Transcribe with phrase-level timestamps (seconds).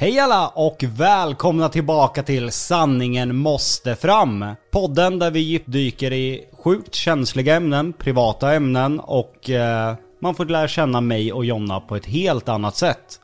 [0.00, 4.44] Hej alla och välkomna tillbaka till Sanningen måste fram.
[4.70, 10.68] Podden där vi djupdyker i sjukt känsliga ämnen, privata ämnen och eh, man får lära
[10.68, 13.20] känna mig och Jonna på ett helt annat sätt.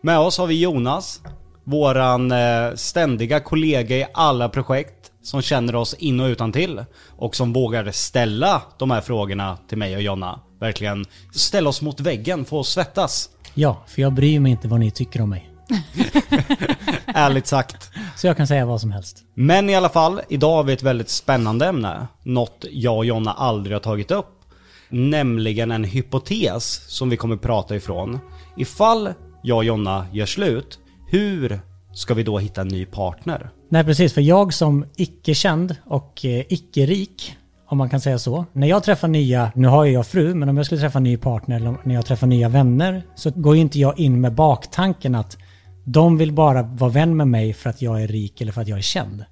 [0.00, 1.20] Med oss har vi Jonas,
[1.64, 6.84] våran eh, ständiga kollega i alla projekt som känner oss in och utan till
[7.16, 10.40] och som vågar ställa de här frågorna till mig och Jonna.
[10.58, 13.30] Verkligen ställa oss mot väggen, få oss svettas.
[13.54, 15.49] Ja, för jag bryr mig inte vad ni tycker om mig.
[17.06, 17.90] Ärligt sagt.
[18.16, 19.24] Så jag kan säga vad som helst.
[19.34, 22.06] Men i alla fall, idag har vi ett väldigt spännande ämne.
[22.22, 24.26] Något jag och Jonna aldrig har tagit upp.
[24.88, 28.18] Nämligen en hypotes som vi kommer prata ifrån.
[28.56, 30.78] Ifall jag och Jonna gör slut,
[31.08, 31.60] hur
[31.92, 33.50] ska vi då hitta en ny partner?
[33.68, 34.14] Nej, precis.
[34.14, 37.36] För jag som icke-känd och eh, icke-rik,
[37.68, 38.44] om man kan säga så.
[38.52, 41.04] När jag träffar nya, nu har ju jag fru, men om jag skulle träffa en
[41.04, 44.34] ny partner eller när jag träffar nya vänner så går ju inte jag in med
[44.34, 45.38] baktanken att
[45.92, 48.68] de vill bara vara vän med mig för att jag är rik eller för att
[48.68, 49.24] jag är känd.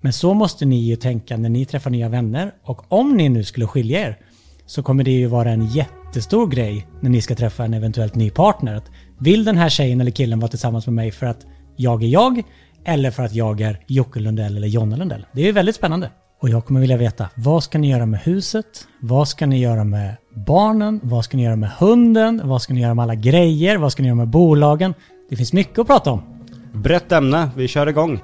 [0.00, 2.52] Men så måste ni ju tänka när ni träffar nya vänner.
[2.64, 4.18] Och om ni nu skulle skilja er
[4.66, 8.30] så kommer det ju vara en jättestor grej när ni ska träffa en eventuellt ny
[8.30, 8.74] partner.
[8.74, 11.46] Att vill den här tjejen eller killen vara tillsammans med mig för att
[11.76, 12.42] jag är jag
[12.84, 15.26] eller för att jag är Jocke Lundell eller Jonna Lundell?
[15.32, 16.10] Det är ju väldigt spännande.
[16.40, 18.66] Och jag kommer vilja veta, vad ska ni göra med huset?
[19.00, 21.00] Vad ska ni göra med barnen?
[21.02, 22.40] Vad ska ni göra med hunden?
[22.44, 23.76] Vad ska ni göra med alla grejer?
[23.76, 24.94] Vad ska ni göra med bolagen?
[25.28, 26.22] Det finns mycket att prata om.
[26.72, 28.20] Brett ämne, vi kör igång.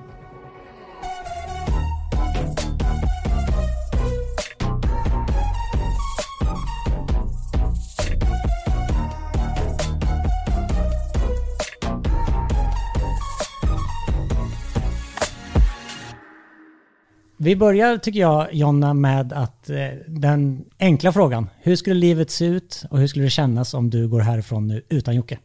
[17.40, 21.50] Vi börjar, tycker jag, Jonna, med att eh, den enkla frågan.
[21.60, 24.82] Hur skulle livet se ut och hur skulle det kännas om du går härifrån nu
[24.88, 25.38] utan Jocke?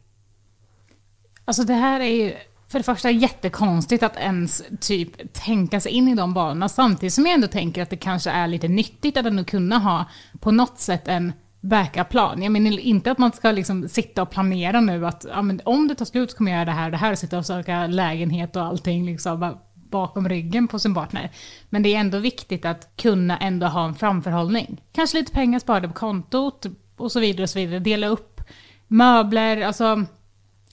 [1.44, 2.34] Alltså det här är ju
[2.68, 7.26] för det första jättekonstigt att ens typ tänka sig in i de banorna samtidigt som
[7.26, 10.04] jag ändå tänker att det kanske är lite nyttigt att ändå kunna ha
[10.40, 12.42] på något sätt en backup-plan.
[12.42, 15.88] Jag menar inte att man ska liksom sitta och planera nu att ja, men om
[15.88, 17.46] det tar slut så kommer jag göra det här och det här och sitta och
[17.46, 21.30] söka lägenhet och allting liksom bara bakom ryggen på sin partner.
[21.70, 24.80] Men det är ändå viktigt att kunna ändå ha en framförhållning.
[24.92, 26.66] Kanske lite pengar sparade på kontot
[26.96, 27.78] och så vidare och så vidare.
[27.78, 28.40] Dela upp
[28.88, 30.04] möbler, alltså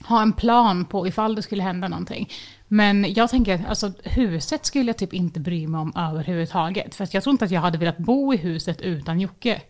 [0.06, 2.28] ha en plan på ifall det skulle hända någonting.
[2.68, 6.94] Men jag tänker att alltså, huset skulle jag typ inte bry mig om överhuvudtaget.
[6.94, 9.62] För att jag tror inte att jag hade velat bo i huset utan Jocke.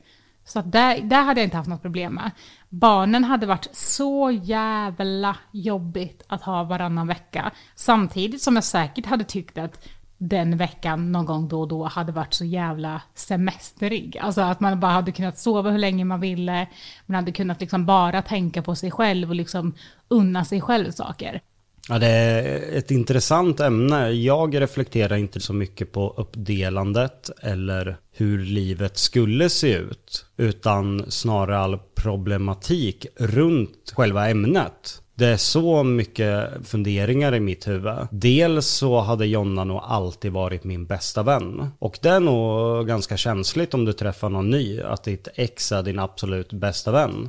[0.44, 2.30] Så att där, där hade jag inte haft något problem med.
[2.68, 7.50] Barnen hade varit så jävla jobbigt att ha varannan vecka.
[7.74, 9.88] Samtidigt som jag säkert hade tyckt att
[10.28, 14.18] den veckan någon gång då och då hade varit så jävla semesterig.
[14.18, 16.66] Alltså att man bara hade kunnat sova hur länge man ville,
[17.06, 19.74] man hade kunnat liksom bara tänka på sig själv och liksom
[20.08, 21.40] unna sig själv saker.
[21.88, 24.10] Ja, det är ett intressant ämne.
[24.10, 31.58] Jag reflekterar inte så mycket på uppdelandet eller hur livet skulle se ut, utan snarare
[31.58, 35.02] all problematik runt själva ämnet.
[35.14, 37.94] Det är så mycket funderingar i mitt huvud.
[38.10, 41.70] Dels så hade Jonna nog alltid varit min bästa vän.
[41.78, 45.82] Och det är nog ganska känsligt om du träffar någon ny, att ditt ex är
[45.82, 47.28] din absolut bästa vän.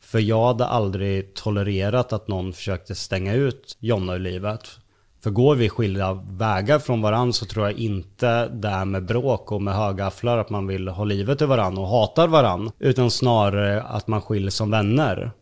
[0.00, 4.68] För jag hade aldrig tolererat att någon försökte stänga ut Jonna ur livet.
[5.22, 9.52] För går vi skilda vägar från varandra så tror jag inte det är med bråk
[9.52, 12.72] och med högafflar att man vill ha livet ur varandra och hatar varandra.
[12.78, 15.32] Utan snarare att man skiljer som vänner.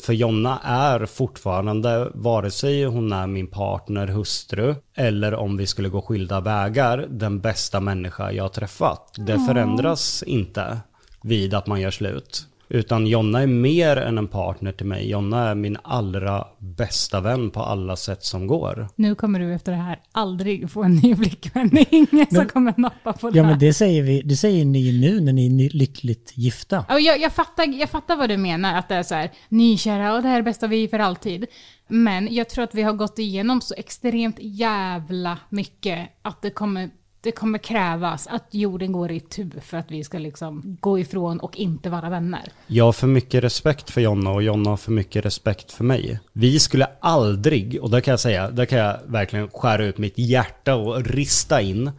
[0.00, 5.88] För Jonna är fortfarande, vare sig hon är min partner, hustru, eller om vi skulle
[5.88, 9.14] gå skilda vägar, den bästa människa jag har träffat.
[9.16, 10.78] Det förändras inte
[11.22, 12.46] vid att man gör slut.
[12.74, 15.10] Utan Jonna är mer än en partner till mig.
[15.10, 18.88] Jonna är min allra bästa vän på alla sätt som går.
[18.96, 21.68] Nu kommer du efter det här aldrig få en ny flickvän.
[21.68, 23.50] Det är ingen som kommer nappa på det Ja, här.
[23.50, 26.84] men det säger, vi, det säger ni nu när ni är lyckligt gifta.
[26.88, 30.14] Ja, Jag, jag, fattar, jag fattar vad du menar, att det är så här nykära
[30.16, 31.46] och det här är det bästa vi för alltid.
[31.88, 36.90] Men jag tror att vi har gått igenom så extremt jävla mycket att det kommer,
[37.24, 41.40] det kommer krävas att jorden går i tu för att vi ska liksom gå ifrån
[41.40, 42.52] och inte vara vänner.
[42.66, 46.20] Jag har för mycket respekt för Jonna och Jonna har för mycket respekt för mig.
[46.32, 50.18] Vi skulle aldrig, och där kan jag säga, där kan jag verkligen skära ut mitt
[50.18, 51.90] hjärta och rista in.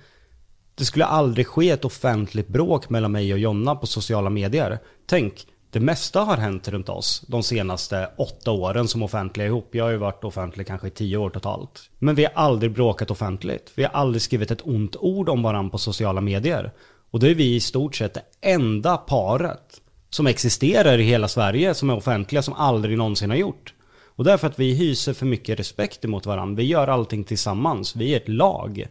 [0.76, 4.80] Det skulle aldrig ske ett offentligt bråk mellan mig och Jonna på sociala medier.
[5.06, 9.76] Tänk, det mesta har hänt runt oss de senaste åtta åren som offentliga ihop.
[9.76, 11.90] Jag har ju varit offentlig kanske i tio år totalt.
[12.00, 13.72] Men vi har aldrig bråkat offentligt.
[13.76, 16.72] Vi har aldrig skrivit ett ont ord om varandra på sociala medier.
[17.12, 21.74] Och då är vi i stort sett det enda paret som existerar i hela Sverige
[21.74, 23.74] som är offentliga som aldrig någonsin har gjort.
[24.06, 26.58] Och det är för att vi hyser för mycket respekt emot varandra.
[26.58, 27.96] Vi gör allting tillsammans.
[27.96, 28.88] Vi är ett lag.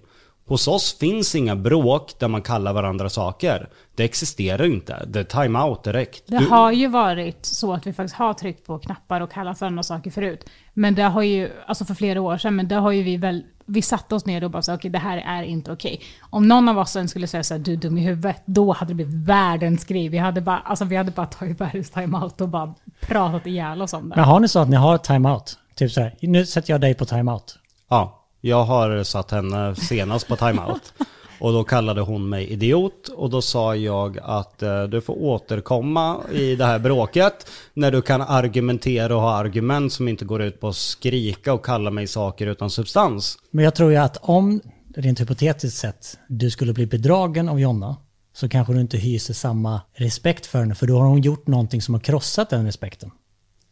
[0.46, 3.68] Hos oss finns inga bråk där man kallar varandra saker.
[3.94, 5.04] Det existerar inte.
[5.06, 6.22] Det är time-out direkt.
[6.26, 9.58] Det Du- har ju varit så att vi faktiskt har tryckt på knappar och kallat
[9.58, 10.44] för andra saker förut.
[10.74, 13.44] Men det har ju, alltså för flera år sedan, men det har ju vi väl,
[13.66, 16.00] vi satte oss ner och bara sa okej det här är inte okej.
[16.30, 18.90] Om någon av oss sen skulle säga såhär, du är dum i huvudet, då hade
[18.90, 20.08] det blivit världens grej.
[20.08, 23.92] Vi hade bara, alltså vi hade bara tagit världens time-out och bara pratat ihjäl oss
[23.92, 24.16] om det.
[24.16, 25.58] Men har ni så att ni har timeout?
[25.74, 27.58] Typ så här, nu sätter jag dig på timeout.
[27.88, 30.92] Ja, jag har satt henne senast på timeout.
[31.40, 36.20] Och då kallade hon mig idiot och då sa jag att eh, du får återkomma
[36.32, 40.60] i det här bråket när du kan argumentera och ha argument som inte går ut
[40.60, 43.38] på att skrika och kalla mig saker utan substans.
[43.50, 44.60] Men jag tror ju att om,
[44.96, 47.96] rent hypotetiskt sett, du skulle bli bedragen av Jonna,
[48.34, 51.82] så kanske du inte hyser samma respekt för henne, för då har hon gjort någonting
[51.82, 53.10] som har krossat den respekten.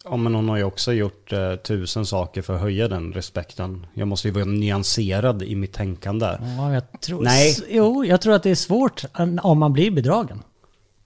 [0.04, 3.86] Ja men hon har ju också gjort eh, tusen saker för att höja den respekten.
[3.94, 6.26] Jag måste ju vara nyanserad i mitt tänkande.
[6.56, 7.22] Ja, jag tror...
[7.22, 7.56] Nej.
[7.68, 9.04] Jo, jag tror att det är svårt
[9.42, 10.42] om man blir bedragen.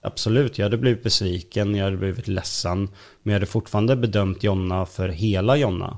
[0.01, 2.79] Absolut, jag hade blivit besviken, jag hade blivit ledsen.
[3.23, 5.97] Men jag hade fortfarande bedömt Jonna för hela Jonna.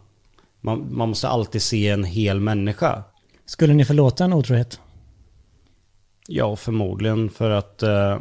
[0.62, 3.04] Man, man måste alltid se en hel människa.
[3.46, 4.80] Skulle ni förlåta en otrohet?
[6.28, 8.20] Ja, förmodligen för att eh,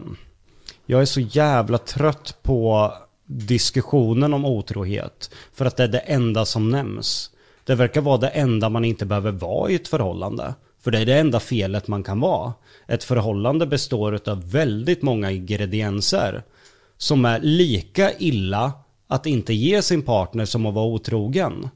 [0.86, 2.92] jag är så jävla trött på
[3.28, 5.30] diskussionen om otrohet.
[5.52, 7.30] För att det är det enda som nämns.
[7.64, 10.54] Det verkar vara det enda man inte behöver vara i ett förhållande.
[10.80, 12.52] För det är det enda felet man kan vara.
[12.86, 16.42] Ett förhållande består av väldigt många ingredienser.
[16.96, 18.72] Som är lika illa
[19.06, 21.68] att inte ge sin partner som att vara otrogen.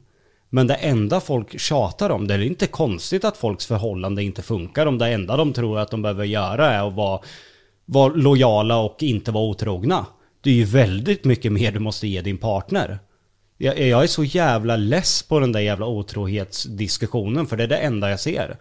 [0.51, 4.87] Men det enda folk tjatar om, det är inte konstigt att folks förhållande inte funkar
[4.87, 7.21] om det enda de tror att de behöver göra är att vara,
[7.85, 10.07] vara lojala och inte vara otrogna.
[10.43, 12.99] Det är ju väldigt mycket mer du måste ge din partner.
[13.59, 17.77] Jag, jag är så jävla less på den där jävla otrohetsdiskussionen för det är det
[17.77, 18.57] enda jag ser.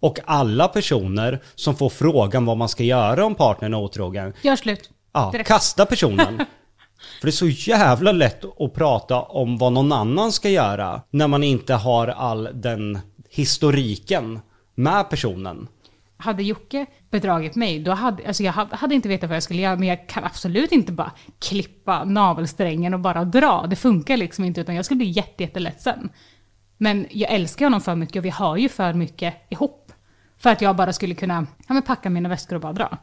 [0.00, 4.56] Och alla personer som får frågan vad man ska göra om partnern är otrogen, Gör
[4.56, 4.90] slut.
[5.12, 5.48] Ja, Direkt.
[5.48, 6.36] kasta personen.
[7.20, 11.28] För det är så jävla lätt att prata om vad någon annan ska göra när
[11.28, 12.98] man inte har all den
[13.30, 14.40] historiken
[14.74, 15.68] med personen.
[16.16, 19.76] Hade Jocke bedragit mig, då hade, alltså jag hade inte vetat vad jag skulle göra,
[19.76, 23.66] men jag kan absolut inte bara klippa navelsträngen och bara dra.
[23.70, 26.08] Det funkar liksom inte, utan jag skulle bli jätte, jätteledsen.
[26.78, 29.92] Men jag älskar honom för mycket och vi har ju för mycket ihop.
[30.38, 32.98] För att jag bara skulle kunna ja, men packa mina väskor och bara dra.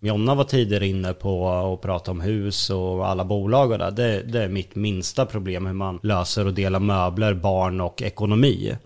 [0.00, 4.22] Jonna var tidigare inne på att prata om hus och alla bolag och det.
[4.22, 8.76] Det är mitt minsta problem hur man löser och delar möbler, barn och ekonomi.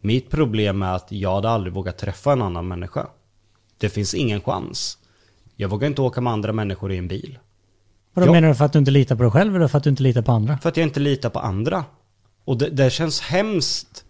[0.00, 3.06] Mitt problem är att jag hade aldrig vågat träffa en annan människa.
[3.78, 4.98] Det finns ingen chans.
[5.56, 7.38] Jag vågar inte åka med andra människor i en bil.
[8.14, 8.32] Och då Ja.
[8.32, 10.02] menar du för att du inte litar på dig själv eller för att du inte
[10.02, 10.58] litar på andra?
[10.58, 11.84] För att jag inte litar på andra.
[12.44, 14.04] Och det, det känns hemskt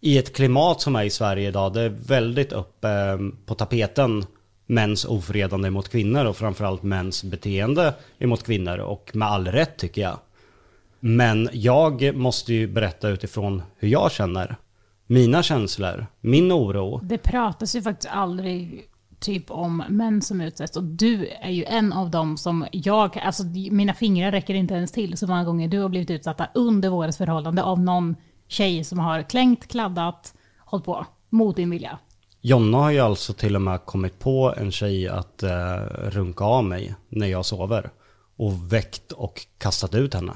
[0.00, 1.72] i ett klimat som är i Sverige idag.
[1.72, 4.24] Det är väldigt uppe eh, på tapeten
[4.66, 8.78] mäns ofredande mot kvinnor och framförallt mäns beteende emot kvinnor.
[8.78, 10.18] Och med all rätt tycker jag.
[11.00, 14.56] Men jag måste ju berätta utifrån hur jag känner.
[15.06, 17.00] Mina känslor, min oro.
[17.02, 18.88] Det pratas ju faktiskt aldrig
[19.20, 23.44] typ om män som utsätts och du är ju en av dem som jag, alltså
[23.70, 27.14] mina fingrar räcker inte ens till så många gånger du har blivit utsatta under vårt
[27.14, 28.16] förhållande av någon
[28.48, 31.98] tjej som har klängt, kladdat, hållit på mot din vilja.
[32.40, 36.64] Jonna har ju alltså till och med kommit på en tjej att eh, runka av
[36.64, 37.90] mig när jag sover.
[38.36, 40.32] Och väckt och kastat ut henne.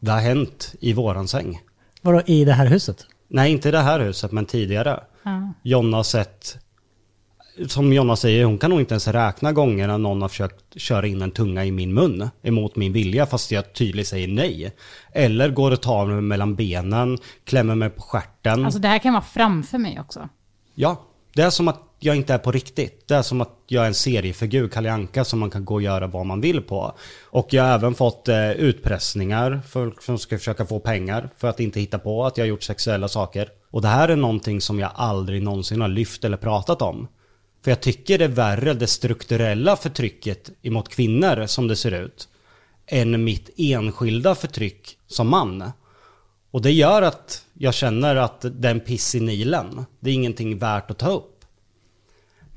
[0.00, 1.60] Det har hänt i våran säng.
[2.02, 3.06] Vadå, i det här huset?
[3.28, 5.00] Nej, inte i det här huset, men tidigare.
[5.22, 5.52] Ja.
[5.62, 6.58] Jonna har sett,
[7.68, 11.22] som Jonna säger, hon kan nog inte ens räkna gångerna någon har försökt köra in
[11.22, 14.74] en tunga i min mun emot min vilja fast jag tydligt säger nej.
[15.12, 18.64] Eller går och tar mig mellan benen, klämmer mig på stjärten.
[18.64, 20.28] Alltså det här kan vara framför mig också.
[20.74, 21.02] Ja,
[21.34, 23.08] det är som att jag inte är på riktigt.
[23.08, 25.82] Det är som att jag är en seriefigur, Kalle Anka, som man kan gå och
[25.82, 26.94] göra vad man vill på.
[27.24, 31.60] Och jag har även fått eh, utpressningar, folk som ska försöka få pengar för att
[31.60, 33.48] inte hitta på att jag har gjort sexuella saker.
[33.70, 37.08] Och det här är någonting som jag aldrig någonsin har lyft eller pratat om.
[37.64, 42.28] För jag tycker det är värre, det strukturella förtrycket emot kvinnor som det ser ut,
[42.86, 45.70] än mitt enskilda förtryck som man.
[46.50, 49.86] Och det gör att jag känner att den piss i Nilen.
[50.00, 51.35] Det är ingenting värt att ta upp.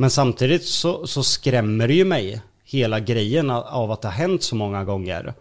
[0.01, 4.44] Men samtidigt så, så skrämmer det ju mig hela grejen av att det har hänt
[4.44, 5.34] så många gånger.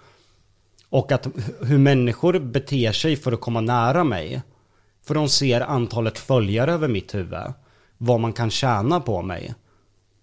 [0.88, 1.26] Och att
[1.60, 4.42] hur människor beter sig för att komma nära mig.
[5.02, 7.52] För de ser antalet följare över mitt huvud.
[7.98, 9.54] Vad man kan tjäna på mig.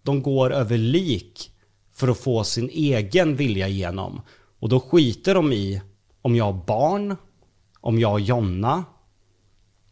[0.04, 1.52] De går över lik
[1.94, 4.22] för att få sin egen vilja igenom.
[4.60, 5.82] Och då skiter de i
[6.22, 7.16] om jag har barn,
[7.82, 8.86] om jag har Jonna,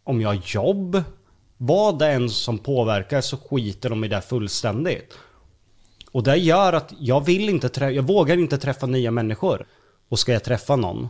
[0.04, 1.02] om jag har jobb.
[1.56, 5.14] Vad det än som påverkar så skiter de i det fullständigt.
[6.12, 9.66] Och det gör att jag vill inte träffa, jag vågar inte träffa nya människor.
[10.08, 11.08] Och ska jag träffa någon,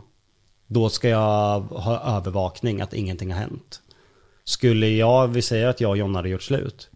[0.67, 3.81] då ska jag ha övervakning att ingenting har hänt.
[4.43, 6.89] Skulle jag, vi säger att jag och Jonna hade gjort slut.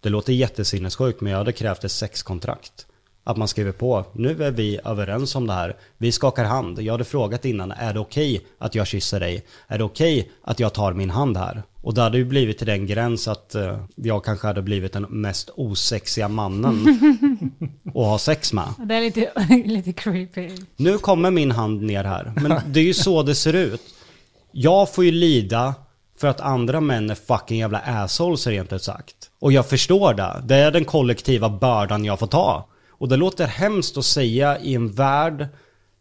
[0.00, 2.86] Det låter jättesinnessjukt men jag hade krävt ett sexkontrakt.
[3.24, 5.76] Att man skriver på, nu är vi överens om det här.
[5.98, 6.80] Vi skakar hand.
[6.80, 9.46] Jag hade frågat innan, är det okej okay att jag kysser dig?
[9.66, 11.62] Är det okej okay att jag tar min hand här?
[11.82, 15.06] Och det hade ju blivit till den gräns att uh, jag kanske hade blivit den
[15.08, 16.86] mest osexiga mannen
[17.86, 18.68] att ha sex med.
[18.78, 19.32] Det är lite,
[19.64, 20.50] lite creepy.
[20.76, 22.32] Nu kommer min hand ner här.
[22.36, 23.82] Men det är ju så det ser ut.
[24.52, 25.74] Jag får ju lida
[26.18, 29.16] för att andra män är fucking jävla assholes rent ut sagt.
[29.38, 30.42] Och jag förstår det.
[30.44, 32.68] Det är den kollektiva bördan jag får ta.
[32.88, 35.48] Och det låter hemskt att säga i en värld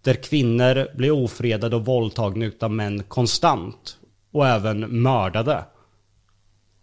[0.02, 3.99] där kvinnor blir ofredade och våldtagna utav män konstant.
[4.32, 5.66] Och även mördade.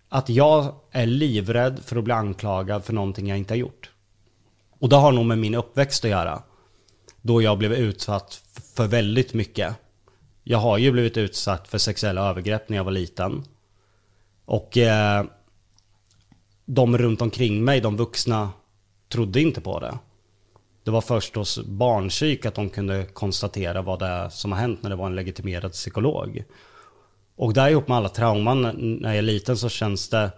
[0.08, 3.90] Att jag är livrädd för att bli anklagad för någonting jag inte har gjort.
[4.78, 6.42] Och det har nog med min uppväxt att göra.
[7.22, 8.42] Då jag blev utsatt
[8.74, 9.76] för väldigt mycket.
[10.42, 13.44] Jag har ju blivit utsatt för sexuella övergrepp när jag var liten.
[14.44, 15.24] Och eh,
[16.64, 18.50] de runt omkring mig, de vuxna,
[19.08, 19.98] trodde inte på det.
[20.84, 24.82] Det var först hos barnpsyk att de kunde konstatera vad det är som har hänt
[24.82, 26.44] när det var en legitimerad psykolog.
[27.37, 28.62] Och där ihop med alla trauman
[29.00, 30.31] när jag är liten så känns det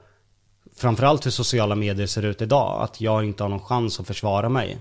[0.76, 4.48] framförallt hur sociala medier ser ut idag, att jag inte har någon chans att försvara
[4.48, 4.78] mig.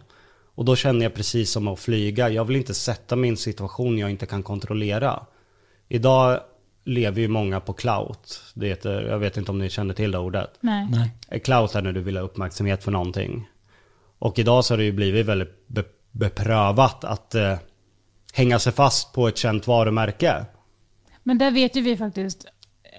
[0.56, 3.38] Och då känner jag precis som att flyga, jag vill inte sätta mig i en
[3.38, 5.26] situation jag inte kan kontrollera.
[5.88, 6.40] Idag
[6.84, 8.42] lever ju många på clout.
[8.54, 10.54] Det heter, jag vet inte om ni känner till det ordet.
[10.60, 10.88] Nej.
[11.30, 11.40] Nej.
[11.40, 13.50] Clout är när du vill ha uppmärksamhet för någonting.
[14.20, 17.58] Och idag så har det ju blivit väldigt be beprövat att eh,
[18.34, 20.46] hänga sig fast på ett känt varumärke.
[21.28, 22.46] Men där vet ju vi faktiskt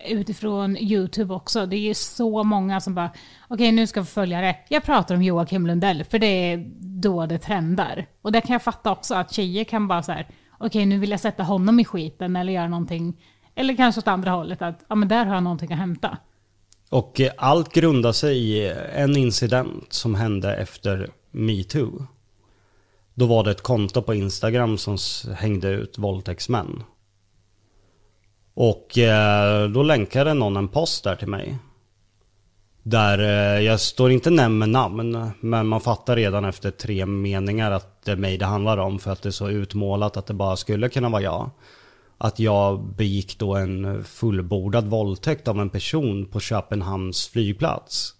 [0.08, 1.66] utifrån YouTube också.
[1.66, 3.10] Det är ju så många som bara,
[3.48, 4.56] okej okay, nu ska vi följa det.
[4.68, 8.06] Jag pratar om Joakim Lundell, för det är då det trendar.
[8.22, 10.98] Och där kan jag fatta också att tjejer kan bara så här, okej okay, nu
[10.98, 13.20] vill jag sätta honom i skiten eller göra någonting.
[13.54, 16.18] Eller kanske åt andra hållet, att ja men där har jag någonting att hämta.
[16.90, 22.06] Och eh, allt grundar sig i en incident som hände efter metoo.
[23.14, 24.98] Då var det ett konto på Instagram som
[25.34, 26.82] hängde ut våldtäktsmän.
[28.60, 31.58] Och eh, då länkade någon en post där till mig.
[32.82, 37.70] Där eh, jag står inte nämnd med namn, men man fattar redan efter tre meningar
[37.70, 38.98] att det är mig det handlar om.
[38.98, 41.50] För att det är så utmålat att det bara skulle kunna vara jag
[42.18, 48.14] att jag begick då en fullbordad våldtäkt av en person på Köpenhamns flygplats.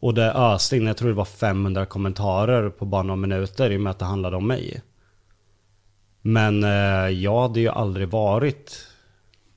[0.00, 3.76] Och det öste in, jag tror det var 500 kommentarer på bara några minuter i
[3.76, 4.82] och med att det handlade om mig.
[6.22, 8.93] Men eh, jag hade ju aldrig varit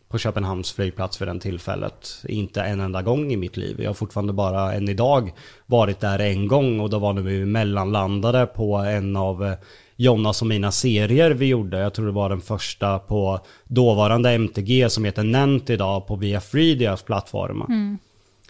[0.10, 2.24] på Köpenhamns flygplats för den tillfället.
[2.28, 3.82] Inte en enda gång i mitt liv.
[3.82, 5.34] Jag har fortfarande bara än idag
[5.66, 9.54] varit där en gång och då var när vi mellanlandade på en av eh,
[9.96, 11.80] Jonas och mina serier vi gjorde.
[11.80, 16.42] Jag tror det var den första på dåvarande MTG som heter Nent idag på Via
[16.42, 17.62] Free, deras plattform.
[17.62, 17.98] Mm.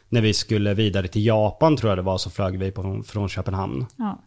[0.10, 3.30] När vi skulle vidare till Japan tror jag det var så flög vi på, från
[3.30, 3.86] Köpenhamn.
[3.96, 4.20] Ja.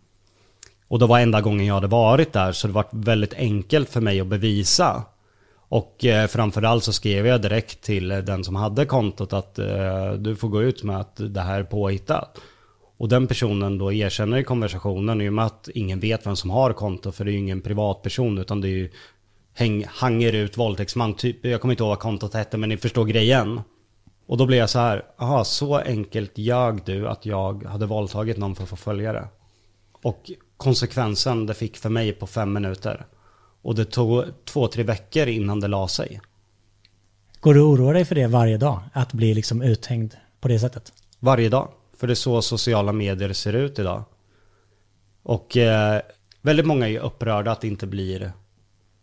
[0.88, 4.00] Och det var enda gången jag hade varit där så det var väldigt enkelt för
[4.00, 5.02] mig att bevisa.
[5.70, 10.36] Och eh, framförallt så skrev jag direkt till den som hade kontot att eh, du
[10.36, 12.38] får gå ut med att det här är påhittat.
[12.96, 16.50] Och den personen då erkänner i konversationen i och med att ingen vet vem som
[16.50, 18.90] har konto för det är ju ingen privatperson utan det är ju
[19.54, 23.04] häng, hanger ut våldtäktsman, typ, jag kommer inte ihåg vad kontot hette men ni förstår
[23.04, 23.60] grejen.
[24.26, 28.36] Och då blev jag så här, jaha så enkelt ljög du att jag hade våldtagit
[28.36, 29.28] någon för att få följa det.
[30.02, 33.06] Och konsekvensen det fick för mig på fem minuter.
[33.62, 36.20] Och det tog två, tre veckor innan det la sig.
[37.40, 38.80] Går du och oroar dig för det varje dag?
[38.92, 40.92] Att bli liksom uthängd på det sättet?
[41.18, 41.68] Varje dag.
[41.96, 44.04] För det är så sociala medier ser ut idag.
[45.22, 46.00] Och eh,
[46.40, 48.32] väldigt många är ju upprörda att det inte blir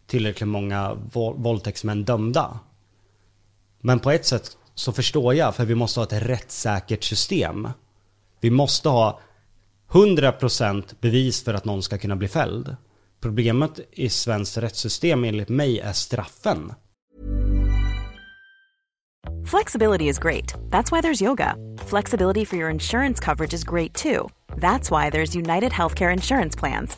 [0.07, 0.93] tillräckligt många
[1.35, 2.59] våldtäktsmän dömda.
[3.79, 7.67] Men på ett sätt så förstår jag, för vi måste ha ett rättssäkert system.
[8.39, 9.19] Vi måste ha
[9.89, 12.75] 100% bevis för att någon ska kunna bli fälld.
[13.27, 16.73] Problemet i svenskt rättssystem enligt mig är straffen.
[19.45, 20.53] Flexibility is great.
[20.69, 21.55] That's why there's yoga.
[21.77, 24.29] Flexibility for your insurance coverage is great too.
[24.61, 26.97] That's why there's United Healthcare Insurance Plans.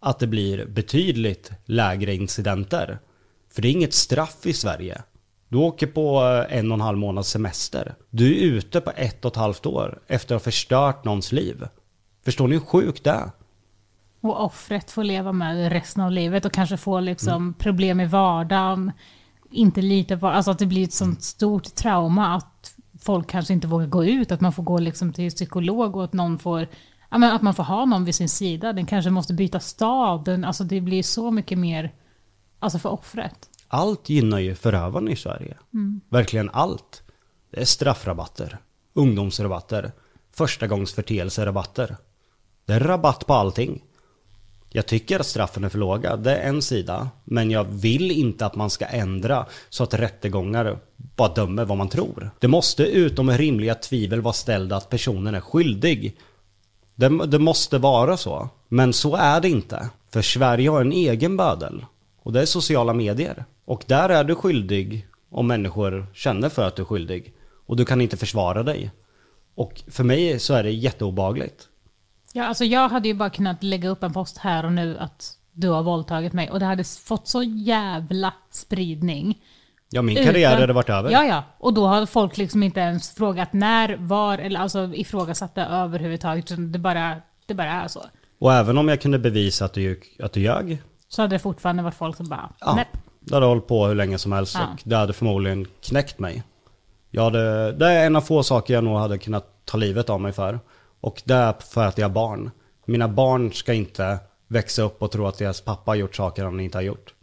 [0.00, 2.98] att det blir betydligt lägre incidenter.
[3.52, 5.02] För det är inget straff i Sverige.
[5.48, 6.18] Du åker på
[6.50, 7.94] en och en halv månads semester.
[8.10, 11.66] Du är ute på ett och ett halvt år efter att ha förstört någons liv.
[12.24, 13.30] Förstår ni hur sjukt det är?
[14.20, 18.92] Och offret får leva med resten av livet och kanske få liksom problem i vardagen.
[19.50, 23.66] Inte lite på, alltså att det blir ett sånt stort trauma att folk kanske inte
[23.66, 26.66] vågar gå ut, att man får gå liksom till psykolog och att någon får
[27.10, 28.72] Ja, men att man får ha någon vid sin sida.
[28.72, 30.24] Den kanske måste byta stad.
[30.24, 31.94] Den, alltså det blir så mycket mer
[32.58, 33.48] alltså för offret.
[33.68, 35.56] Allt gynnar ju förövaren i Sverige.
[36.08, 37.02] Verkligen allt.
[37.50, 38.58] Det är straffrabatter,
[38.94, 39.92] ungdomsrabatter,
[40.36, 41.96] förstagångsförteelserabatter.
[42.64, 43.82] Det är rabatt på allting.
[44.70, 47.08] Jag tycker att straffen är för låga, det är en sida.
[47.24, 51.88] Men jag vill inte att man ska ändra så att rättegångar bara dömer vad man
[51.88, 52.30] tror.
[52.38, 56.16] Det måste utom rimliga tvivel vara ställda att personen är skyldig.
[56.98, 58.48] Det, det måste vara så.
[58.68, 59.90] Men så är det inte.
[60.10, 61.86] För Sverige har en egen bödel.
[62.22, 63.44] Och det är sociala medier.
[63.64, 67.34] Och där är du skyldig om människor känner för att du är skyldig.
[67.66, 68.90] Och du kan inte försvara dig.
[69.54, 71.68] Och för mig så är det jätteobagligt.
[72.32, 75.38] Ja, alltså jag hade ju bara kunnat lägga upp en post här och nu att
[75.52, 79.42] du har våldtagit mig och det hade fått så jävla spridning.
[79.90, 81.10] Ja, min karriär Utan- hade varit över.
[81.10, 81.44] Ja, ja.
[81.58, 86.72] Och då har folk liksom inte ens frågat när, var eller alltså ifrågasatt överhuvudtaget.
[86.72, 88.04] Det bara, det bara är så.
[88.40, 90.82] Och även om jag kunde bevisa att du, att du ljög.
[91.08, 92.86] Så hade det fortfarande varit folk som bara, Ja, nej.
[93.20, 94.66] det hade hållit på hur länge som helst Ja.
[94.72, 96.42] och det hade förmodligen knäckt mig.
[97.10, 100.20] Jag hade, det är en av få saker jag nog hade kunnat ta livet av
[100.20, 100.60] mig för.
[101.00, 102.50] Och det är för att jag har barn.
[102.86, 106.60] Mina barn ska inte växa upp och tro att deras pappa har gjort saker han
[106.60, 107.14] inte har gjort.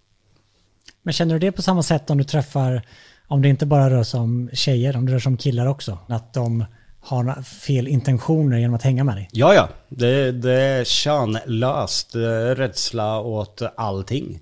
[1.05, 2.81] Men känner du det på samma sätt om du träffar,
[3.27, 5.97] om det inte bara rör sig om tjejer, om det rör sig om killar också?
[6.07, 6.65] Att de
[7.01, 9.29] har fel intentioner genom att hänga med dig?
[9.31, 9.69] Ja, ja.
[9.89, 12.15] Det, det är könlöst.
[12.55, 14.39] Rädsla åt allting.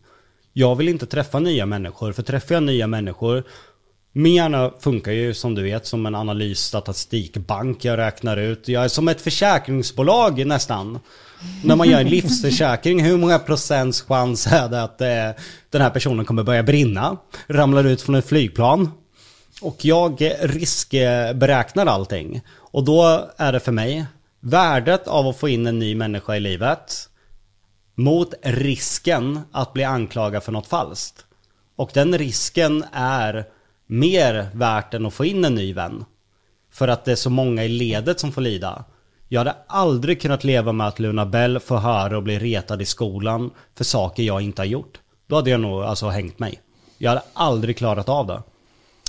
[0.53, 3.43] Jag vill inte träffa nya människor, för träffar jag nya människor
[4.15, 7.85] min hjärna funkar ju som du vet som en analysstatistikbank.
[7.85, 8.67] Jag räknar ut.
[8.67, 10.99] Jag är som ett försäkringsbolag nästan.
[11.63, 15.89] När man gör en livsförsäkring, hur många procents chans är det att eh, den här
[15.89, 17.17] personen kommer börja brinna?
[17.47, 18.91] Ramlar ut från ett flygplan?
[19.61, 22.41] Och jag riskberäknar allting.
[22.57, 24.05] Och då är det för mig
[24.39, 27.09] värdet av att få in en ny människa i livet
[27.95, 31.25] mot risken att bli anklagad för något falskt.
[31.75, 33.45] Och den risken är
[33.87, 36.05] mer värt än att få in en ny vän.
[36.71, 38.85] För att det är så många i ledet som får lida.
[39.33, 42.85] Jag hade aldrig kunnat leva med att Luna Bell får höra och bli retad i
[42.85, 44.99] skolan för saker jag inte har gjort.
[45.27, 46.61] Då hade jag nog alltså hängt mig.
[46.97, 48.43] Jag hade aldrig klarat av det.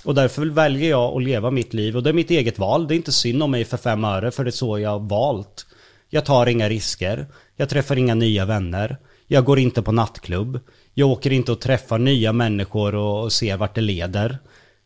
[0.04, 2.88] Och därför väljer jag att leva mitt liv och det är mitt eget val.
[2.88, 4.98] Det är inte synd om mig för fem öre för det är så jag har
[4.98, 5.66] valt.
[6.10, 7.26] Jag tar inga risker.
[7.56, 8.96] Jag träffar inga nya vänner.
[9.26, 10.60] Jag går inte på nattklubb.
[10.94, 14.38] Jag åker inte och träffar nya människor och ser vart det leder.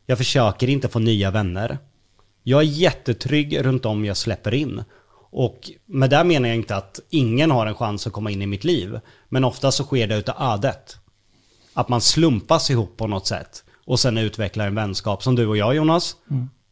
[0.06, 1.78] Jag försöker inte få nya vänner.
[2.42, 4.82] Jag är jättetrygg runt om jag släpper in.
[5.30, 8.46] Och med det menar jag inte att ingen har en chans att komma in i
[8.46, 9.00] mitt liv.
[9.28, 10.96] Men ofta så sker det utav ödet.
[11.74, 13.64] Att man slumpas ihop på något sätt.
[13.86, 16.16] Och sen utvecklar en vänskap som du och jag Jonas.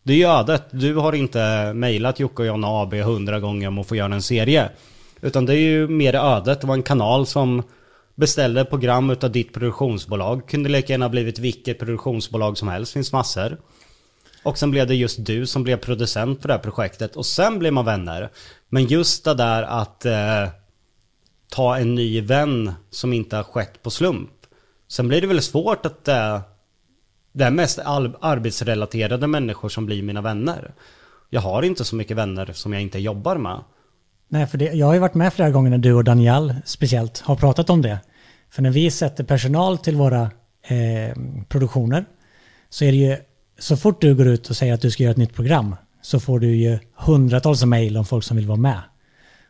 [0.03, 0.64] Det är ju ödet.
[0.71, 4.23] Du har inte mejlat Jocke och Jonna AB hundra gånger om att få göra en
[4.23, 4.71] serie.
[5.21, 6.61] Utan det är ju mer ödet.
[6.61, 7.62] Det var en kanal som
[8.14, 10.49] beställde program utav ditt produktionsbolag.
[10.49, 12.92] Kunde lika gärna blivit vilket produktionsbolag som helst.
[12.92, 13.59] Finns massor.
[14.46, 17.16] Och sen blev det just du som blev producent för det här projektet.
[17.16, 18.30] Och sen blev man vänner.
[18.68, 20.48] Men just det där att eh,
[21.50, 24.30] ta en ny vän som inte har skett på slump.
[24.88, 26.40] Sen blir det väl svårt att eh,
[27.32, 30.74] det är mest arbetsrelaterade människor som blir mina vänner.
[31.30, 33.61] jag har inte så mycket vänner som jag inte jobbar med.
[34.28, 37.20] Nej, för det, jag har ju varit med flera gånger när du och Daniel speciellt
[37.20, 37.98] har pratat om det.
[38.50, 40.22] För när vi sätter personal till våra
[40.62, 41.16] eh,
[41.48, 42.04] produktioner
[42.70, 43.16] så är det ju
[43.59, 46.21] så fort du går ut och säger att du ska göra ett nytt program så
[46.21, 48.81] får du ju hundratals mejl om folk som vill vara med.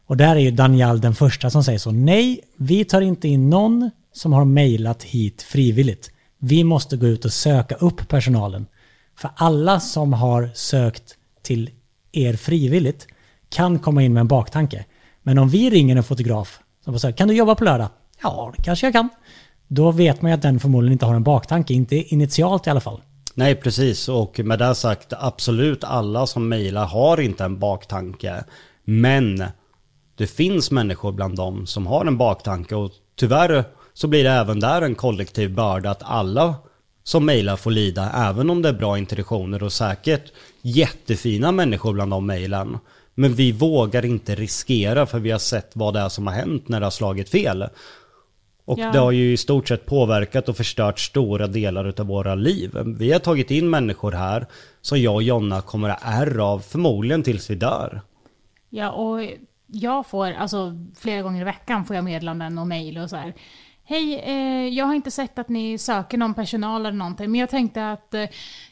[0.07, 1.91] Och där är ju Daniel den första som säger så.
[1.91, 6.11] Nej, vi tar inte in någon som har mejlat hit frivilligt.
[6.39, 8.67] Vi måste gå ut och söka upp personalen.
[9.17, 11.71] För alla som har sökt till
[12.13, 13.07] er frivilligt
[13.49, 14.85] kan komma in med en baktanke.
[15.23, 17.89] Men om vi ringer en fotograf som säger kan du jobba på lördag?
[18.23, 19.09] Ja, det kanske jag kan.
[19.69, 22.81] Då vet man ju att den förmodligen inte har en baktanke, inte initialt i alla
[22.81, 23.01] fall.
[23.39, 24.09] Nej, precis.
[24.09, 28.45] Och med det sagt, absolut alla som mejlar har inte en baktanke.
[28.85, 29.45] Men
[30.17, 34.61] det finns människor bland dem som har en baktanke och tyvärr så blir det även
[34.61, 36.55] där en kollektiv börda att alla
[37.05, 42.11] som mejlar får lida, även om det är bra intentioner och säkert jättefina människor bland
[42.11, 42.79] de mejlen.
[43.15, 46.69] Men vi vågar inte riskera för vi har sett vad det är som har hänt
[46.69, 47.65] när det har slagit fel.
[48.67, 48.93] Och Ja.
[48.93, 52.71] det har ju i stort sett påverkat och förstört stora delar av våra liv.
[52.99, 54.47] Vi har tagit in människor här
[54.81, 58.01] som jag och Jonna kommer att ärr av förmodligen tills vi dör.
[58.71, 59.21] Ja, och
[59.67, 63.35] jag får, alltså flera gånger i veckan får jag meddelanden och mejl och så här.
[63.89, 67.51] Hej, eh, jag har inte sett att ni söker någon personal eller någonting, men jag
[67.51, 68.29] tänkte att eh,